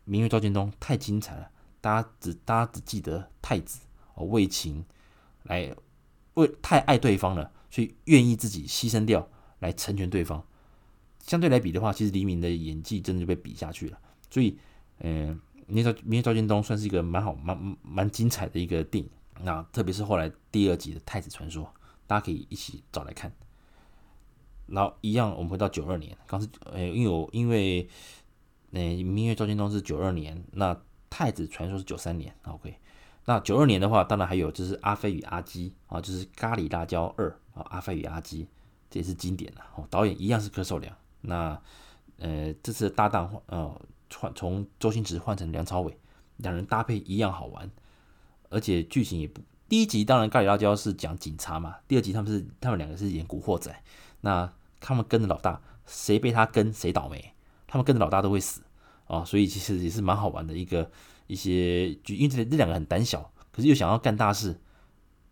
[0.04, 1.50] 明月照尖东》太精彩了，
[1.82, 3.80] 大家只大家只记得太子
[4.14, 4.82] 哦为情。
[5.42, 5.76] 来
[6.36, 10.42] 为太爱对方了，所以愿意自己牺牲掉来成全对方。
[11.20, 13.98] 相对来比的话，其实黎明的演技真的就被比下去了。
[14.30, 14.58] 所以，
[15.00, 19.10] 嗯、明月明月照尖东算是一个蛮好、蛮蛮精彩的一个电影。
[19.42, 21.64] 那特别是后来第二集的《太子传说》，
[22.06, 23.32] 大家可以一起找来看。
[24.66, 27.88] 然后一样，我们回到九二年，刚是呃，因为我因为
[28.72, 30.74] 呃，明月照尖东是九二年，那
[31.10, 32.78] 《太子传说》是九三年，OK。
[33.26, 38.44] 那九二年的话，当然还有就是《阿飞与阿基》啊，就是《咖喱辣椒二》啊，《阿飞与阿基》
[38.90, 39.86] 这也是经典的哦。
[39.90, 40.96] 导演一样是柯受良。
[41.20, 41.60] 那
[42.18, 43.80] 呃，这次搭档呃
[44.14, 45.98] 换从周星驰换成梁朝伟，
[46.36, 47.70] 两人搭配一样好玩，
[48.48, 49.40] 而且剧情也不。
[49.68, 53.74] 第一集当然《咖喱辣椒》是讲警察嘛，第二集他们是他们两个是演古惑仔。
[54.20, 57.32] 那他们跟着老大，谁被他跟谁倒霉，
[57.66, 58.62] 他们跟着老大都会死
[59.06, 60.90] 啊，所以其实也是蛮好玩的一个。
[61.26, 64.60] 一些就因为这这两个很胆小，可是又想要干大事，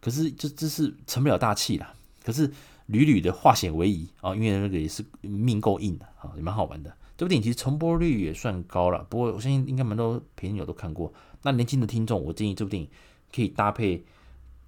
[0.01, 1.94] 可是这这是成不了大器啦。
[2.25, 2.51] 可是
[2.87, 6.96] 屡屡的化险为夷啊，因为那个也是命够硬的啊，也蛮好玩的。
[7.14, 11.12] 这部电影其实重播率也算高了，不过我相信应该蛮多朋友都看过。
[11.43, 12.89] 那年轻的听众，我建议这部电影
[13.35, 13.99] 可以搭配《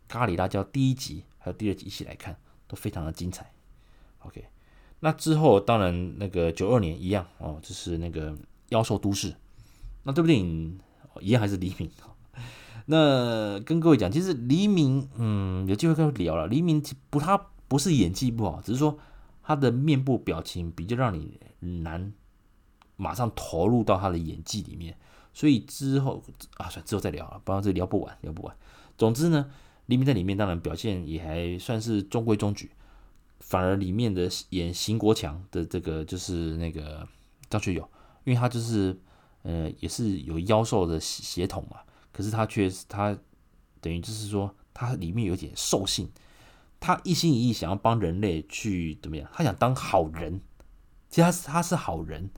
[0.09, 2.37] 咖喱辣椒》第一集还有第二集一起来看，
[2.67, 3.53] 都非常的精彩。
[4.21, 4.47] OK，
[5.01, 8.33] 那之后当然那个九二年一样哦，就是那个
[8.71, 9.31] 《妖兽都市》，
[10.03, 10.81] 那这部电影。
[11.21, 11.89] 一样还是黎明。
[12.87, 16.49] 那跟各位讲，其实黎明，嗯，有机会跟他聊了。
[16.49, 17.39] 黎明不，他
[17.69, 18.99] 不是演技不好，只是说
[19.45, 22.13] 他的面部表情比较让你难
[22.97, 24.99] 马上投入到他的演技里面。
[25.35, 26.23] 所以之后
[26.57, 28.57] 啊，算之后再聊了，不然这聊不完，聊不完。
[28.97, 29.51] 总之呢，
[29.85, 32.71] 黎明在里面当然表现也还算是中规中矩，
[33.41, 37.07] 反而里面的演邢国强的这个就是那个
[37.51, 37.83] 张学友，
[38.25, 38.99] 因为他就是。
[39.47, 41.77] 呃，也是有妖兽的血统嘛，
[42.11, 43.15] 可是他却他
[43.79, 46.09] 等于就是说，他里面有点兽性，
[46.81, 49.29] 他一心一意想要帮人类去怎么样？
[49.35, 50.41] 他想当好人，
[51.11, 52.31] 其实他他是好人，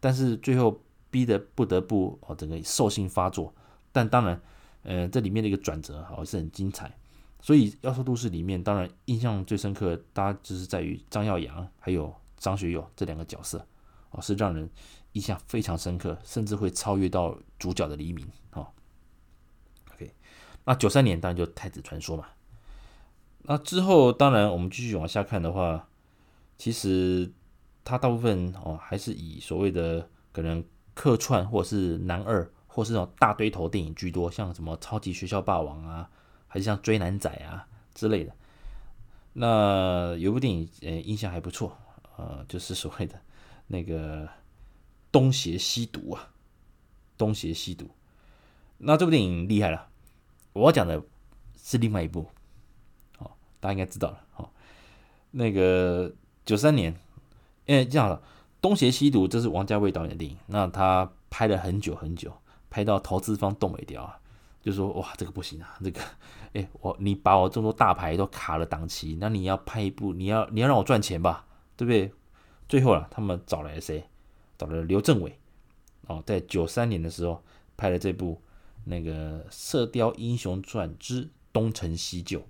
[0.00, 0.80] 但是最后
[1.10, 3.54] 逼得不得不哦，整个兽性发作。
[3.92, 4.40] 但当然，
[4.82, 6.96] 呃，这里面的一个转折好是很精彩。
[7.40, 13.64] 所以《妖兽都市》里面，当然印象最深刻，大家就是在于张耀扬还有张学友这两个角色
[14.10, 14.68] 哦，是让人
[15.12, 18.66] 印象非常深刻，甚至会超越到主角的黎明哦。
[19.92, 20.12] OK，
[20.64, 22.26] 那九三年当然就《太子传说》嘛。
[23.42, 25.88] 那之后，当然我们继续往下看的话，
[26.58, 27.30] 其实
[27.84, 30.64] 它大部分哦还是以所谓的可能
[30.96, 36.08] 客串或者是男二，或是那种大堆头电影居多，像什么超级学校霸王啊，
[36.48, 38.32] 还是像追男仔啊之类的。
[39.34, 41.76] 那有部电影呃印象还不错，
[42.16, 43.20] 呃就是所谓的
[43.66, 44.26] 那个
[45.12, 46.30] 东邪西毒啊，
[47.18, 47.90] 东邪西毒。
[48.78, 49.88] 那这部电影厉害了，
[50.54, 51.02] 我讲的
[51.62, 52.26] 是另外一部。
[53.18, 53.30] 哦
[53.60, 54.48] 大家应该知道了，哦，
[55.30, 56.10] 那个
[56.46, 56.98] 九三年，
[57.66, 58.16] 因为这样了，
[58.66, 62.32] 《东邪西毒》这是王家卫导演的电影，那他拍了很久很久，
[62.68, 64.18] 拍到投资方动尾掉啊，
[64.60, 66.00] 就说哇，这个不行啊，这个，
[66.52, 71.46] 哎，我你把我这么多大牌都卡了档期，那你要拍一部，你要你要让我赚钱吧，
[71.76, 72.12] 对不对？
[72.68, 74.02] 最后了，他们找来了谁？
[74.58, 75.38] 找了刘镇伟，
[76.08, 77.40] 哦，在九三年的时候
[77.76, 78.42] 拍了这部
[78.82, 82.40] 那个《射雕英雄传之东成西就》。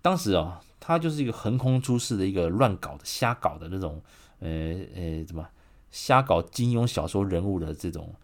[0.00, 4.00] 当时啊，他就是一个横空出世的一个乱搞的、瞎搞的那种，
[4.42, 4.48] 呃
[4.94, 5.48] 呃，怎么
[5.90, 8.14] 瞎搞金庸小说人物的这种，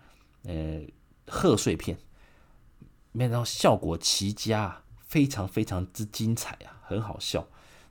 [0.43, 0.83] 呃，
[1.27, 1.97] 贺岁片，
[3.13, 7.47] 没想到效果奇佳，非常非常之精彩啊，很好笑，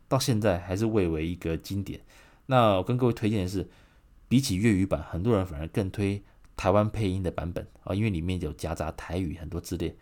[0.07, 2.01] 到现在还是蔚为一个经典。
[2.47, 3.69] 那我跟各位推荐的是，
[4.27, 6.21] 比起粤语版，很多人反而更推
[6.55, 9.95] 台湾配音的版本啊，因为里面有夹杂台语很多字列，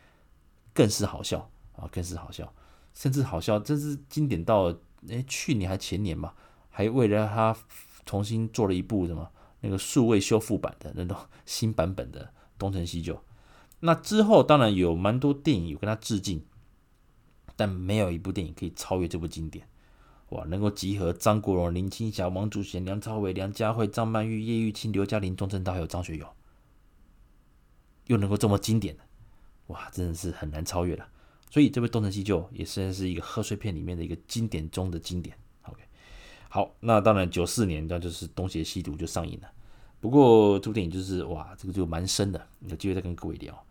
[0.73, 2.51] 更是好笑啊，更是好笑。
[2.93, 4.73] 甚至好笑，这是经典到
[5.09, 6.33] 哎，去年还前年吧，
[6.69, 7.53] 还为了他
[8.05, 9.29] 重新做了一部什么
[9.61, 12.25] 那个数位修复版的那种新版本的
[12.57, 13.15] 《东成西就》。
[13.79, 16.43] 那之后当然有蛮多电影有跟他致敬，
[17.55, 19.67] 但没有一部电影可以超越这部经典。
[20.29, 26.27] 哇，能够集合张国荣、林青霞、王祖贤、梁朝伟、梁家辉、张曼玉、叶玉卿、刘嘉玲、钟镇涛还有张学友，
[28.07, 29.03] 又能够这么经典的，
[29.67, 31.07] 哇，真的是很难超越了。
[31.51, 35.37] 所以这部《东成西就》也算是一个贺岁片里面的一个经典中的经典。
[36.55, 39.51] 好，那当然九四年那就是《东邪西毒》就上映了。
[39.99, 43.61] 不过这部电影就是哇，这个就蛮深的，有机会再跟各位聊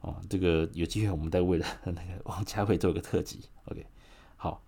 [0.00, 0.16] 哦。
[0.28, 3.42] 这个有机会我们再为了那个王家卫做一个特辑。
[3.66, 3.86] OK，
[4.34, 4.60] 好，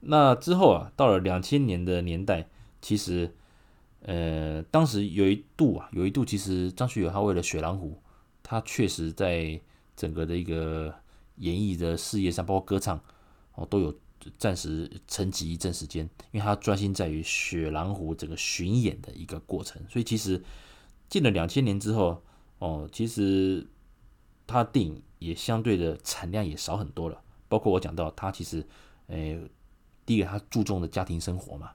[0.00, 2.48] 那之后啊，到了两千年的年代，
[2.80, 3.30] 其实
[4.00, 7.90] 呃，当时有一度啊，有一度其实张学友他为了《雪狼湖》，
[8.42, 9.60] 他确实在
[9.94, 10.94] 整个的一个。
[11.36, 13.00] 演艺的事业上，包括歌唱
[13.54, 13.92] 哦，都有
[14.38, 19.82] 暂时沉寂一阵时间，因为他专心在于《雪狼湖》整个巡演的一个过程。
[19.88, 20.42] 所以其实
[21.08, 22.22] 进了两千年之后
[22.58, 23.66] 哦，其实
[24.46, 27.22] 他电影也相对的产量也少很多了。
[27.48, 28.66] 包括我讲到他其实，
[29.08, 29.40] 诶，
[30.06, 31.70] 第一个他注重的家庭生活嘛，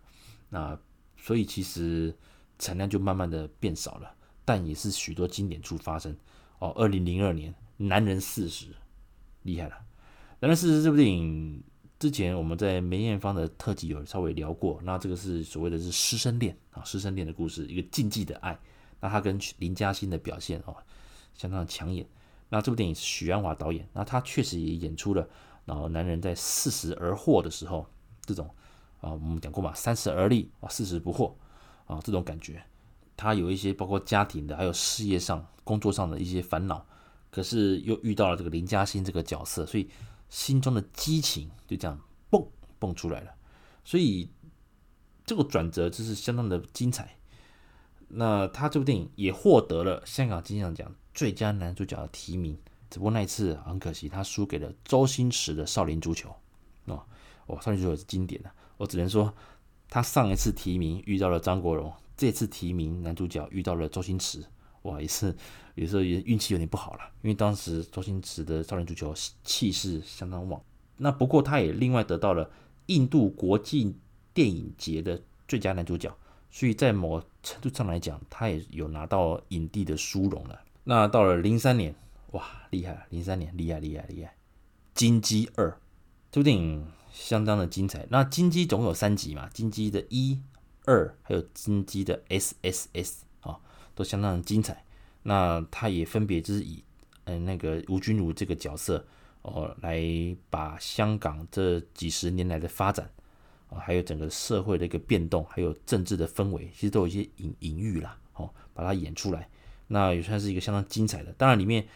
[0.49, 0.79] 那
[1.17, 2.15] 所以其实
[2.57, 4.13] 产量就慢慢的变少了。
[4.43, 6.15] 但也是许多经典处发生
[6.59, 6.69] 哦。
[6.77, 8.65] 二零零二年，《男人四十》。
[9.43, 9.77] 厉害了！
[10.41, 11.63] 男人四十这部电影
[11.99, 14.79] 之前我们在梅艳芳的特辑有稍微聊过。
[14.83, 18.59] 那这个是所谓的是师生恋啊，师生恋的故事，一个禁忌的爱。
[18.99, 20.75] 那他跟林嘉欣的表现哦，
[21.33, 22.07] 相当的抢眼。
[22.49, 25.27] 那这部电影是许鞍华导演，那他确实也演出了，
[25.65, 27.87] 然后男人在四十而惑的时候，
[28.25, 28.47] 这种
[29.01, 31.33] 啊，我们讲过嘛，三十而立啊，四十不惑
[31.87, 32.63] 啊，这种感觉。
[33.15, 36.85] 他有一些包括家庭的，还有事业上、工作上的一些烦恼。
[37.29, 39.87] 可是又遇到了这个林嘉欣这个角色，所以
[40.29, 41.99] 心中的激情就这样
[42.29, 42.45] 蹦
[42.79, 43.31] 蹦出来了。
[43.83, 44.29] 所以
[45.25, 47.17] 这个转折就是相当的精彩。
[48.09, 52.57] 那他这部电影也获得了香港金像奖最佳男主角的提名，
[52.89, 56.29] 只不过那一次很可惜，他输给了周星驰的《少林足球》
[56.93, 57.03] 哦。
[57.47, 59.33] 哦，《少林足球》是经典的，我只能说
[59.89, 64.43] 他上一次提名遇到了张国荣，这次提名男主角遇到了周星驰。
[64.87, 65.35] 哇，也是
[65.75, 69.13] 有时候也运气有点不好了，因为当时周星驰的《少林足球》
[69.43, 70.61] 气势相当旺。
[70.97, 72.49] 那不过他也另外得到了
[72.87, 73.95] 印度国际
[74.33, 76.15] 电影节的最佳男主角，
[76.49, 80.61] 所以在某程度上来讲，他也有拿到影帝的殊荣了。
[80.85, 81.93] 那到了零三年，
[82.31, 83.05] 哇，厉害了！
[83.09, 84.31] 零三年厉害厉害厉害，
[84.93, 85.69] 《金鸡二》
[86.31, 88.07] 这部电影相当的精彩。
[88.09, 90.39] 那《金鸡》总有三集嘛，《金鸡》的一、
[90.85, 93.26] 二，还有《金鸡》的 SSS。
[93.97, 94.83] 都相当的精彩，
[95.23, 96.83] 那他也分别就是以，
[97.23, 99.03] 嗯，那个吴君如这个角色，
[99.41, 99.99] 哦，来
[100.51, 103.09] 把香港这几十年来的发展
[103.69, 109.49] 啊，还有整个社会的一个变动，还有政治的氛围，其实都有一些隐隐喻啦，哦，把它演出来，
[109.87, 111.33] 那也算是一个相当精彩的。
[111.33, 111.87] 当然里面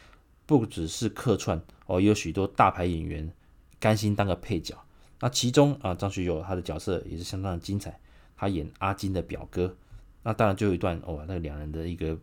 [0.47, 3.31] 不只是客串哦，也有许多大牌演员
[3.79, 4.75] 甘心当个配角。
[5.19, 7.99] 那其中啊，张学友他的角色也是相当的精彩，
[8.35, 9.77] 他演阿金的表哥。
[10.23, 12.17] 那当然就有一段哦，那两人的一个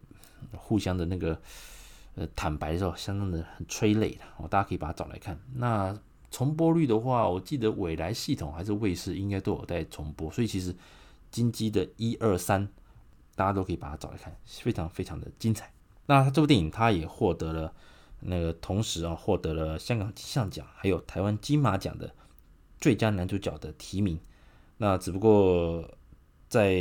[0.53, 1.40] 互相的那个
[2.14, 5.38] 呃坦白的时候，相当的很催泪的哦，大家可以把它找来看。
[5.55, 5.99] 那
[6.30, 10.74] 重播率的话，我记得未来系统还是卫视应该都有在重播，所以其实
[11.30, 12.68] 金鸡的一二三，
[13.34, 15.72] 大家都可以把它找来看，非常非常的精彩。
[16.07, 17.72] 那他这部电影它也获得了
[18.20, 22.14] 那个同时啊，获得了香港金像奖还有台湾金马奖的
[22.80, 24.18] 最佳男主角的提名。
[24.76, 25.88] 那只不过
[26.49, 26.72] 在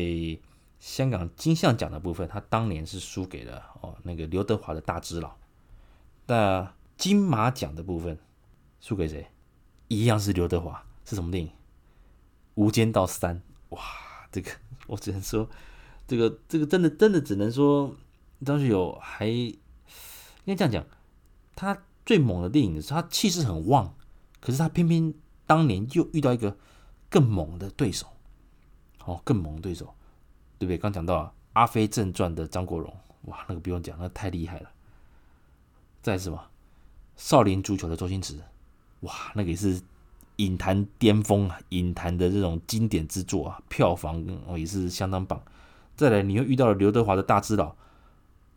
[0.79, 5.35] 香港金像奖的部分，他当年是输给了哦那个刘德华的大只佬。
[6.27, 8.17] 那金马奖的部分
[8.79, 9.27] 输给谁？
[9.87, 10.83] 一样是刘德华。
[11.05, 11.49] 是什么电影？
[12.55, 13.37] 《无间道三》。
[13.69, 13.81] 哇，
[14.29, 14.51] 这个
[14.87, 15.49] 我只能说，
[16.05, 17.95] 这个这个真的真的只能说
[18.45, 19.57] 张学友还应
[20.45, 20.85] 该这样讲，
[21.55, 23.95] 他最猛的电影的是他气势很旺，
[24.41, 25.13] 可是他偏偏
[25.45, 26.57] 当年又遇到一个
[27.09, 28.07] 更猛的对手，
[29.05, 29.95] 哦，更猛的对手。
[30.59, 30.77] 对不对？
[30.77, 32.93] 刚讲到《阿飞正传》的张国荣，
[33.25, 34.69] 哇，那个不用讲，那太厉害了。
[36.01, 36.39] 再什么？
[37.15, 38.35] 少林足球的周星驰，
[39.01, 39.81] 哇，那个也是
[40.37, 44.23] 影坛巅峰啊，影坛的这种经典之作啊，票房
[44.55, 45.41] 也是相当棒。
[45.95, 47.75] 再来，你又遇到了刘德华的大只佬，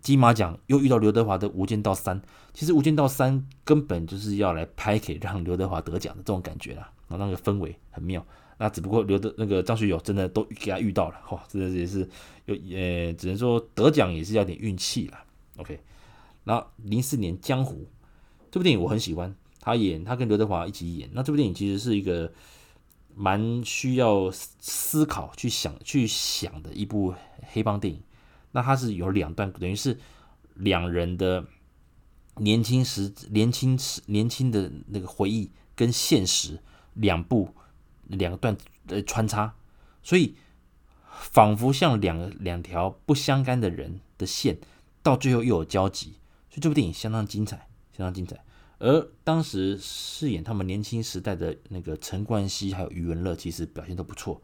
[0.03, 2.21] 金马奖又遇到刘德华的《无间道三》，
[2.53, 8.25] 其实《无间道三》根本就是要来拍给让刘德华得奖的这种感觉啦，然后那个氛围很妙。
[8.63, 12.07] 那只不过刘德那个张学友真的都给他遇到了，哈，真的也是
[12.45, 15.19] 有，呃，只能说得奖也是要点运气了。
[15.57, 15.81] OK，
[16.45, 17.77] 那零四年《江湖》
[18.51, 21.09] 这部电影我很喜欢，他演他跟刘德华一起演。
[21.15, 22.31] 那这部电影其实是一个
[23.15, 27.15] 蛮需要思考、去想、去想的一部
[27.53, 28.03] 黑帮电影。
[28.53, 29.99] 那它是有两段，等于是
[30.57, 31.47] 两人的
[32.37, 36.61] 年轻时、年轻时、年轻的那个回忆跟现实
[36.93, 37.55] 两部。
[38.19, 38.57] 两个段
[38.87, 39.55] 的穿插，
[40.03, 40.35] 所以
[41.11, 44.59] 仿佛像两个两条不相干的人的线，
[45.03, 46.15] 到最后又有交集，
[46.49, 48.43] 所以这部电影相当精彩，相当精彩。
[48.79, 54.41] 而当时饰演他们年轻时代的那个陈冠希还有余文乐，其实表现都不错，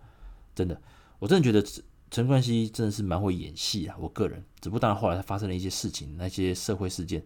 [0.54, 0.80] 真的，
[1.18, 1.66] 我真的觉得
[2.10, 3.96] 陈冠希真的是蛮会演戏啊。
[3.98, 7.24] 我个人，只不过当然后来他发生了一些事情，那些社会事件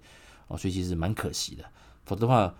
[0.48, 1.64] 哦，所以其实蛮可惜的，
[2.04, 2.54] 否则的话。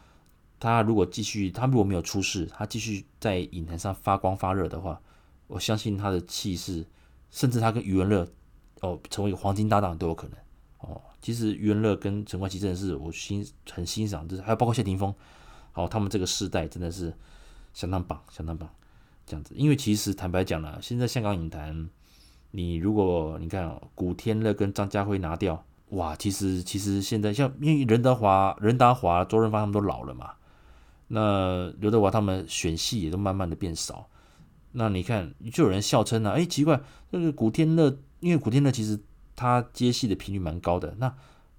[0.60, 5.00] 他如果继续，他如果没有出事，他继续在影坛上发光发热的话，
[5.46, 6.86] 我相信他的气势，
[7.30, 8.28] 甚至他跟余文乐
[8.82, 10.36] 哦成为一个黄金搭档都有可能
[10.80, 11.00] 哦。
[11.22, 15.14] 其实余文乐跟陈冠希真的是我欣很欣赏，就是还有包括谢霆锋，
[15.72, 17.12] 哦，他们这个世代真的是
[17.72, 18.68] 相当棒，相当棒
[19.24, 19.54] 这样子。
[19.56, 21.88] 因为其实坦白讲了，现在香港影坛，
[22.50, 30.34] 你如果你看、哦、古天乐跟张家辉拿掉，哇，其实其实现在像因为任达华、任达华、周润发他们都老了嘛。
[31.12, 34.08] 那刘德华他们选戏也都慢慢的变少，
[34.70, 36.80] 那你看就有人笑称啊，哎，奇怪，
[37.10, 38.96] 那个古天乐，因为古天乐其实
[39.34, 41.12] 他接戏的频率蛮高的，那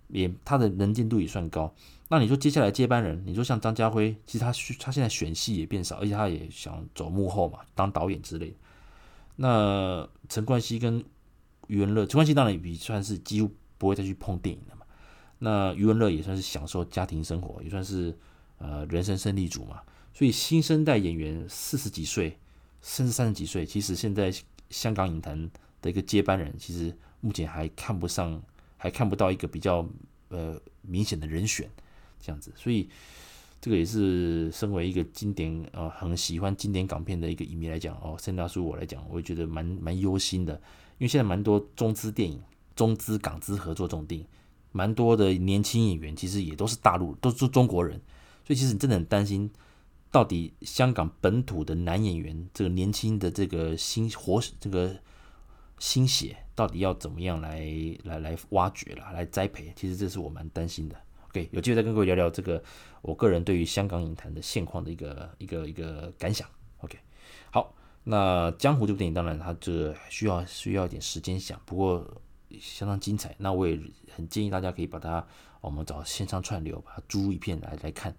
[0.08, 1.76] 也他的能见度也算高。
[2.08, 8.56] 那你说接下来接班人，你说像张家辉，其实他他现在选戏也变少，而且他也想走幕后嘛，当导演之类。
[9.36, 11.04] 那陈冠希跟
[11.68, 14.86] 余文乐，陈冠希当然也算是几乎不会再去碰电影了嘛。
[15.40, 18.18] 那余文乐也算是享受家庭生活，也算是。
[18.64, 19.82] 呃，人生胜利组嘛，
[20.14, 22.38] 所以新生代演员四十几岁，
[22.80, 24.32] 甚至三十几岁，其实现在
[24.70, 25.50] 香港影坛
[25.82, 28.40] 的一个接班人，其实目前还看不上，
[28.78, 29.84] 还看不到一个比较
[30.30, 31.68] 呃明显的人选
[32.20, 32.88] 这样子，所以
[33.60, 40.54] 这个也是身为一个经典呃很喜欢经典港片的一个影迷来讲哦，圣大叔我来讲，我也觉得蛮蛮忧心的，
[41.00, 42.40] 因为现在蛮多中资电影、
[42.76, 44.28] 中资港资合作这种电影，
[44.72, 48.00] 蛮多的年轻演员其实也都是大陆，都是中国人。
[48.52, 49.50] 所以其实你真的很担心，
[50.12, 54.94] 到底香港本土的男演员这个年轻的这个新活这个
[55.80, 57.66] 新血，到底要怎么样来
[58.04, 59.72] 来来挖掘了，来栽培？
[59.74, 60.98] 其实这是我蛮担心的。
[61.30, 62.62] OK，有机会再跟各位聊聊这个
[63.02, 66.46] 我个人对于香港影坛的现况的一个一个一个感想。
[66.80, 67.00] OK，
[67.52, 67.74] 好，
[68.04, 72.22] 那江湖这部电影当然它这需要需要一点时间想，不过
[72.60, 73.34] 相当精彩。
[73.38, 73.80] 那我也
[74.14, 75.26] 很建议大家可以把它，
[75.62, 78.14] 我们找线上串流，把它租一片来来看。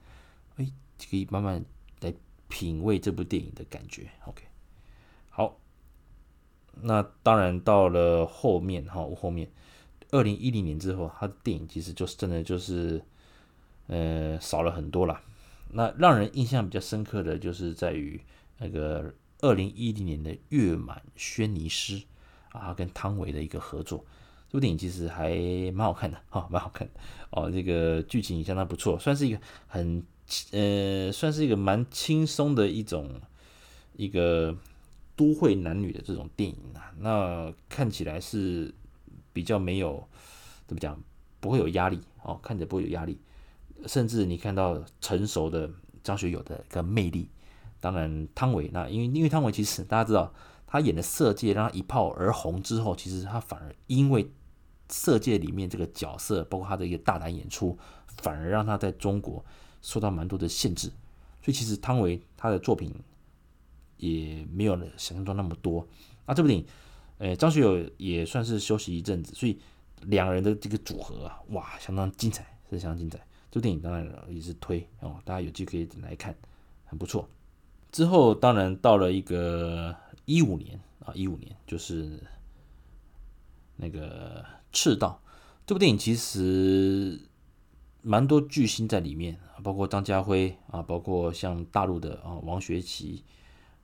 [0.57, 0.66] 哎，
[1.11, 1.64] 可以慢慢
[2.00, 2.12] 来
[2.48, 4.09] 品味这部电影的感觉。
[4.26, 4.44] OK，
[5.30, 5.59] 好，
[6.80, 9.50] 那当然到了后面哈，后面
[10.11, 13.03] 二零一零年之后，他的电影其实就是真的就是
[13.86, 15.20] 呃少了很多了。
[15.74, 18.20] 那让人印象比较深刻的就是在于
[18.59, 21.98] 那个二零一零年的《月满轩尼诗》
[22.50, 24.05] 啊，跟汤唯的一个合作。
[24.48, 25.34] 这部电影其实还
[25.72, 27.00] 蛮好看的哈，蛮好看的
[27.30, 27.50] 哦。
[27.50, 30.05] 这个剧情相当不错，算是一个很
[30.53, 33.09] 呃，算是一个蛮轻松的一种
[33.97, 34.57] 一个
[35.16, 36.93] 都会男女的这种电影啊。
[36.99, 38.72] 那看起来是
[39.33, 40.07] 比较没有
[40.66, 40.99] 怎么讲，
[41.41, 43.18] 不会有压力哦，看着不会有压力。
[43.87, 45.70] 甚至你看到成熟的
[46.05, 47.28] 张学友的一个魅力。
[47.80, 50.33] 当然汤唯那因为因为汤唯其实大家知道，
[50.68, 54.30] 他演的《色戒》让他一炮而红之后，其实他反而因为
[54.89, 57.76] 色戒里面这个角色，包括他的一个大胆演出，
[58.18, 59.45] 反而让他在中国
[59.83, 60.89] 受到蛮多的限制。
[61.43, 62.91] 所以其实汤唯他的作品
[63.99, 65.87] 也没有想象中那么多。
[66.24, 66.66] 那这部电影，
[67.18, 69.59] 呃，张学友也算是休息一阵子，所以
[70.03, 73.18] 两个人的这个组合啊，哇，相当精彩，是相当精彩。
[73.51, 76.35] 这部电影当然也是推哦，大家有机会可以来看，
[76.87, 77.28] 很不错。
[77.91, 82.18] 之后当然到了一个一五年啊，一五年就是
[83.76, 84.43] 那个。
[84.74, 85.20] 赤道
[85.66, 87.20] 这部电影其实
[88.03, 93.22] 蛮多巨星在里面，包括张家辉啊，包括像大陆的啊王学圻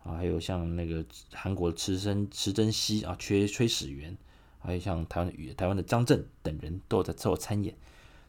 [0.02, 4.16] 啊，还有像那个韩国的池生池珍熙啊，崔崔始源，
[4.58, 7.76] 还有像台湾的台湾的张震等人都有在做参演。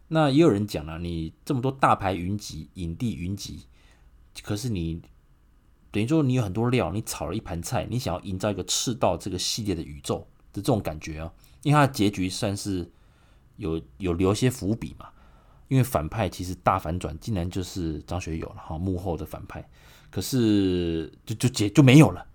[0.08, 3.66] 那也有人讲了，你这么多大牌云集、影帝云集，
[4.44, 5.02] 可是你
[5.92, 11.34] 等于说你有很多料，你炒了一盘菜，你想要营造一个赤道这个系列的宇宙的这种感觉啊。
[11.64, 12.92] 因为它的结局算是
[13.58, 15.10] 有有留些伏笔嘛，
[15.70, 19.66] 因为反派其实大反转竟然就是张学友了哈，幕后的反派，
[20.12, 22.26] 可是就就结就没有了。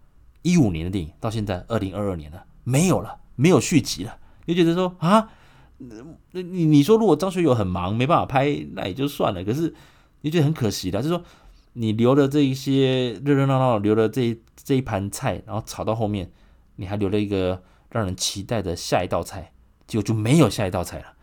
[0.40, 4.18] 一五年的电影到现在二零二二年了，没有了，没有续集了。
[4.46, 5.28] 你觉得说啊，
[6.32, 9.44] 你你说如果张学友很忙没办法拍，那也就算了。
[9.44, 9.74] 可是
[10.22, 11.22] 你觉得很可惜的，就是说
[11.74, 16.32] 你留了这一些热热闹闹，留了这一这一盘菜，然后炒到后面，
[16.76, 17.62] 你还留了一个。
[17.90, 19.52] 让人期待的下一道菜，
[19.86, 21.14] 结果就没有下一道菜了。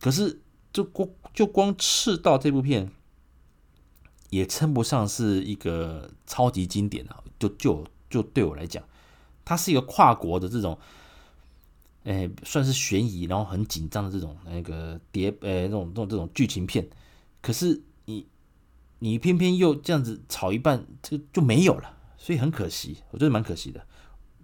[0.00, 0.40] 可是，
[0.76, 2.90] 就光就光赤道这部片，
[4.28, 7.24] 也称不上是一个超级经典啊。
[7.38, 8.84] 就就就对我来讲，
[9.42, 10.78] 它是一个跨国的这种，
[12.04, 16.86] 哎，算是悬疑，然后很紧张的这种那个谍，呃，这种这种这种剧情片。
[17.40, 18.26] 可是你
[18.98, 23.86] 你偏偏又这样子炒一半，这个就没有了，所以很可惜，我觉得蛮可惜的。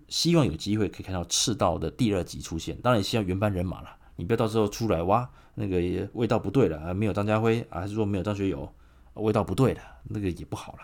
[0.08, 3.98] 希望有机会可以看到《赤道》的第二集出现，当然也希望原班人马了。
[4.16, 8.72] 你不要到时候出来哇，那个味道不对了啊，没有张家辉啊，还是说没有张学友，
[9.14, 10.78] 味道不对了，那个也不好了。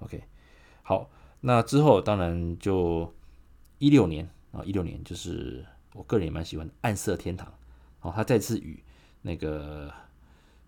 [0.00, 0.22] OK，
[0.82, 1.10] 好，
[1.40, 3.14] 那之后当然就
[3.78, 5.64] 一六年啊，一六年就是
[5.94, 7.48] 我个人也蛮喜欢《暗色天堂》
[8.02, 8.82] 哦，他再次与
[9.22, 9.92] 那个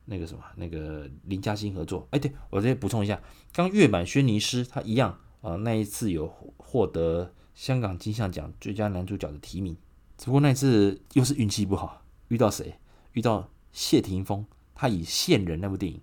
[0.07, 2.07] 那个什么那个林嘉欣合作。
[2.11, 3.21] 哎，对我再补充一下，
[3.53, 7.33] 刚月满轩尼诗他一样啊，那一次有获得。
[7.55, 9.77] 香港金像奖最佳男主角的提名，
[10.19, 12.79] 只不过那次又是运气不好，遇到谁？
[13.12, 14.45] 遇到谢霆锋，
[14.75, 16.01] 他以《线人》那部电影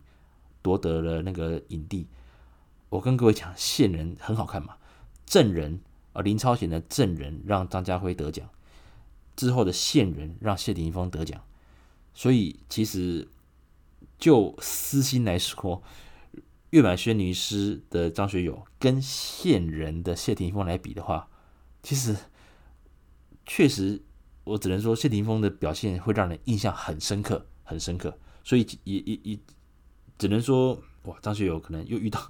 [0.62, 2.08] 夺得了那个影帝。
[2.90, 4.74] 我跟各位讲，《线人》很好看嘛，
[5.26, 5.80] 《证人》
[6.14, 8.50] 啊，林超贤的《证人》让张家辉得奖，
[9.36, 11.44] 之后的《线人》让谢霆锋得奖。
[12.14, 13.28] 所以其实
[14.18, 15.84] 就私心来说，
[16.70, 21.28] 《月满轩尼诗》的张学友跟《线人》的谢霆锋来比的话，
[21.84, 22.16] 其实，
[23.46, 24.02] 确实，
[24.46, 28.18] 我只能说谢霆锋的表现会让人印象很深刻，很深刻。
[28.44, 29.40] 所以也也也
[30.18, 32.22] 只能说，哇，张学友可能又遇到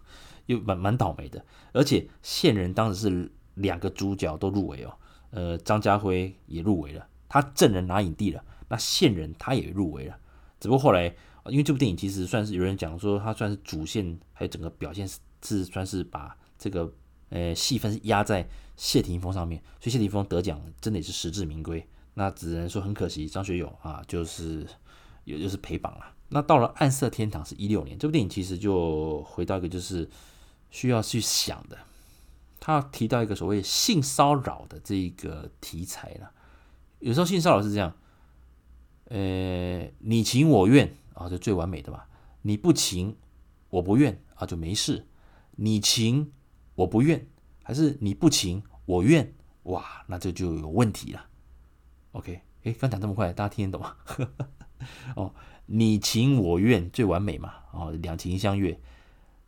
[0.48, 1.46] 又蛮蛮倒霉的。
[1.72, 4.98] 而且线人当时是两个主角都入围哦，
[5.30, 10.18] 呃，张家辉也入围了，他证人拿影帝了，那线人他也入围了。
[10.60, 11.14] 只不过后来，
[11.48, 16.92] 因为这部电影其实算是有人讲说，他算是主线还有整个表现是是算是把这个。
[17.30, 18.48] 呃，戏份是压在
[18.78, 21.86] 谢霆锋上面，所以谢霆锋得奖真的也是实至名归。
[22.16, 24.68] 那只能说很可惜，张学友啊，就是
[25.24, 26.14] 也就是陪榜了。
[26.30, 30.10] 那到了《暗色天堂》是一六年，这部电影其实就回到一个就是
[30.72, 31.78] 需要去想的，
[32.60, 36.32] 他提到一个所谓性骚扰的这个题材了。
[37.00, 37.96] 有时候性骚扰是这样，
[39.06, 42.08] 呃，你情我愿啊，就最完美的吧。
[42.42, 43.16] 你不情
[43.70, 45.06] 我不愿啊，就没事。
[45.58, 46.32] 你情。
[46.76, 47.26] 我不愿，
[47.64, 51.26] 还是你不情我愿，哇，那这就有问题了。
[52.16, 53.98] OK，诶，刚讲这么快，大家听得懂吗？
[55.18, 55.34] 哦，
[55.66, 58.80] 你情我愿最完美嘛，哦，两情相悦。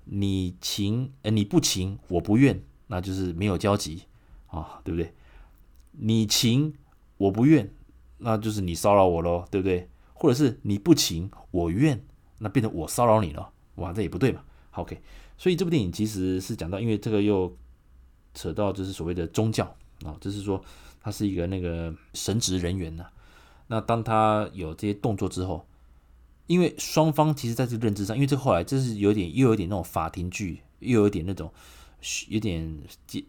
[0.03, 4.03] 你情，呃，你不情我不愿，那就是没有交集
[4.47, 5.13] 啊，对不对？
[5.91, 6.73] 你情
[7.15, 7.73] 我不愿，
[8.17, 9.89] 那就是你骚扰我喽，对不对？
[10.13, 12.05] 或者是你不情我愿，
[12.39, 14.43] 那变成我骚扰你了，哇，这也不对嘛。
[14.71, 15.01] OK，
[15.37, 17.55] 所以这部电影其实是讲到，因为这个又
[18.33, 19.65] 扯到就是所谓的宗教
[20.03, 20.61] 啊，就是说
[21.07, 23.05] 他是一个那个神职人员呐、
[23.67, 25.65] 那当他有这些动作之后，
[26.47, 31.49] 因为双方其实在这个认知上，因为这后来这是有点又有点那种法庭剧，又有点那种
[32.27, 33.23] 有点接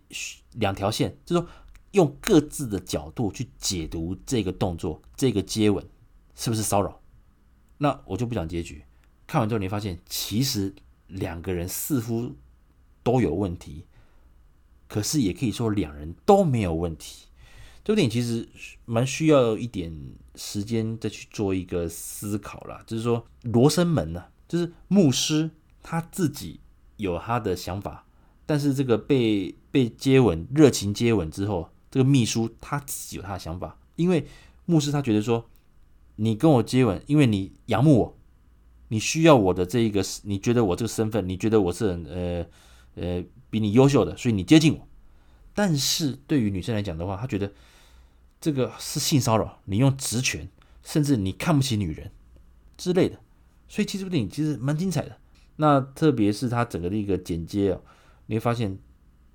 [0.55, 1.49] 两条线，就是说
[1.93, 5.87] 用各自的角度去解读这个动作，这个接吻
[6.35, 7.01] 是不是骚扰？
[7.77, 8.83] 那我就不讲结局。
[9.29, 10.75] 看完之后，你发现其实。
[11.07, 12.35] 两个人似乎
[13.03, 13.87] 都有问题，
[14.89, 17.29] 可是也可以说两人都没有问题。
[17.89, 18.47] 这部电影其实
[18.85, 19.91] 蛮需要一点
[20.35, 22.85] 时间再去做一个思考啦。
[22.87, 25.51] 就是说，罗生门呢、就是牧师
[25.83, 26.61] 他自己
[26.99, 28.05] 有他的想法，
[28.45, 34.27] 但是这个被被接吻、热情接吻之后，这个秘书他自己有他的想法，因为
[34.67, 35.49] 牧师他觉得说，
[36.17, 38.19] 你跟我接吻，因为你仰慕我。
[38.89, 42.47] 你需要我的这一个，你觉得我这个身份，你觉得我是呃
[43.03, 44.87] 呃比你优秀的，所以你接近我。
[45.55, 47.51] 但是对于女生来讲的话，她觉得
[48.41, 50.49] 这个是性骚扰，你用职权，
[50.83, 52.11] 甚至你看不起女人
[52.77, 53.19] 之类的。
[53.69, 55.19] 所以其实这部电影其实蛮精彩的。
[55.57, 57.83] 那特别是它整个的一个剪接哦，
[58.27, 58.79] 你会发现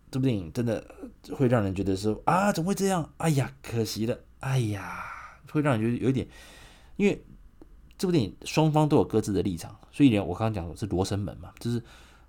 [0.10, 0.96] 这部电影真的
[1.34, 3.14] 会让人觉得说啊，怎么会这样？
[3.18, 4.20] 哎呀，可惜了。
[4.40, 5.04] 哎呀，
[5.52, 6.28] 会让人觉得有一点，
[6.96, 7.26] 因为。
[7.96, 11.82] 这部电影双方都有各自的立场，所以呢，我刚刚讲的是罗生门嘛，就是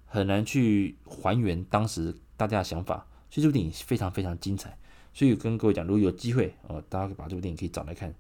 [0.04, 3.04] 很难去还原当时大家的想法。
[3.28, 4.78] 所以这部电影非常非常精彩，
[5.14, 8.14] 所以跟各位讲，如果有机会哦，大家把这部电影可以找来看，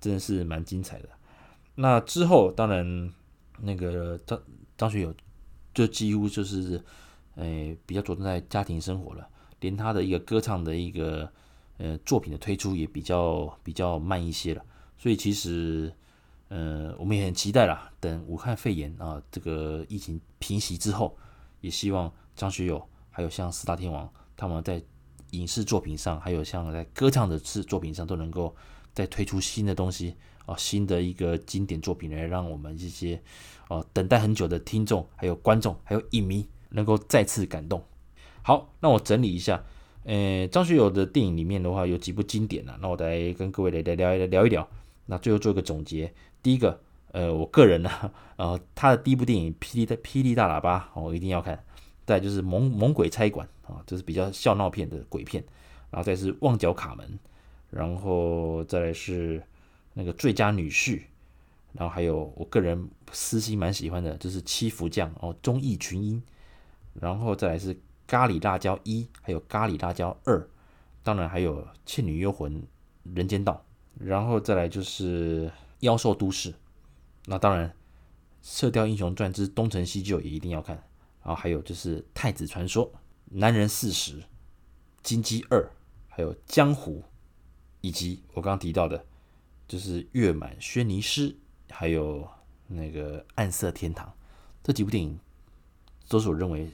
[0.00, 1.08] 真的是蛮精彩的。
[1.74, 3.12] 那之后当然
[3.60, 4.40] 那个张
[4.78, 5.14] 张学友
[5.74, 6.82] 就几乎就是
[7.34, 9.28] 诶比较着重在家庭生活了，
[9.60, 11.30] 连他的一个歌唱的一个
[11.76, 14.64] 呃作品的推出也比较比较慢一些了。
[14.96, 15.92] 所以其实。
[16.48, 17.90] 呃，我们也很期待啦。
[17.98, 21.18] 等武汉肺炎啊这个疫情平息之后，
[21.60, 24.80] 也希望张学友还有像四大天王他们在
[25.30, 28.54] 影视作品上，还有像在歌唱的次作品上，都能够
[28.94, 30.14] 再推出新的东西
[30.46, 33.20] 啊，新的一个经典作品来让我们这些
[33.68, 37.82] 啊等待很久的听众、还有观众、还有影迷能够再次感动。
[38.42, 39.64] 好，那我整理一下，
[40.04, 44.66] 呃，张学友的电影里面的话有几部经典啊，那我来跟各位来聊一聊一聊。
[45.06, 46.12] 那最后做一个总结。
[46.42, 46.80] 第一个，
[47.12, 47.90] 呃，我个人呢，
[48.36, 51.64] 呃，他的第一部电影《霹雳的霹雳大喇叭》，我一定要看。
[52.06, 55.44] 再就是猛猛鬼差馆啊，这是比较笑闹片的鬼片。
[55.90, 57.18] 然后再是旺角卡门，
[57.70, 59.42] 然后再来是
[59.94, 61.02] 那个最佳女婿，
[61.72, 66.22] 然后还有我个人私心蛮喜欢的，就是七福将哦，忠义群英。
[66.94, 70.48] 然后再来是咖喱辣椒一，还有咖喱辣椒二，
[71.02, 72.62] 当然还有倩女幽魂、
[73.14, 73.64] 人间道。
[73.98, 75.50] 然后再来就是。
[75.80, 76.54] 妖兽都市，
[77.26, 77.68] 那当然，
[78.40, 80.82] 《射雕英雄传之东成西就》也一定要看。
[81.26, 82.86] 然后还有就是《太子传说》、
[83.30, 84.20] 《男人四十》、
[85.02, 85.60] 《金鸡二》，
[86.06, 87.00] 还有《江湖》，
[87.80, 89.04] 以及我刚刚提到的，
[89.66, 91.30] 就是《月满轩尼诗》，
[91.68, 92.28] 还有
[92.68, 94.06] 那个《暗色天堂》
[94.62, 95.18] 这几部电影，
[96.06, 96.70] 都是我认为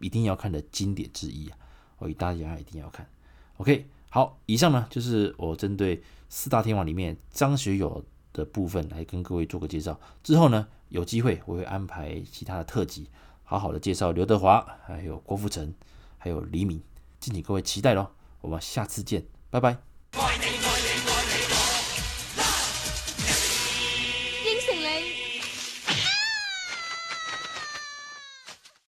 [0.00, 1.58] 一定要看的经典之一啊！
[1.98, 3.10] 我大家一定要看。
[3.56, 13.10] OK，好，以上呢就是我针对四大天王里面张学友的部分来跟各位做个介绍，之后呢，有机会我会安排其他的特辑，
[13.48, 15.72] 好好的介绍刘德华，还有郭富城，
[16.18, 16.82] 还有黎明，
[17.20, 18.08] 敬请各位期待喽。
[18.40, 20.55] 我们下次见，拜拜。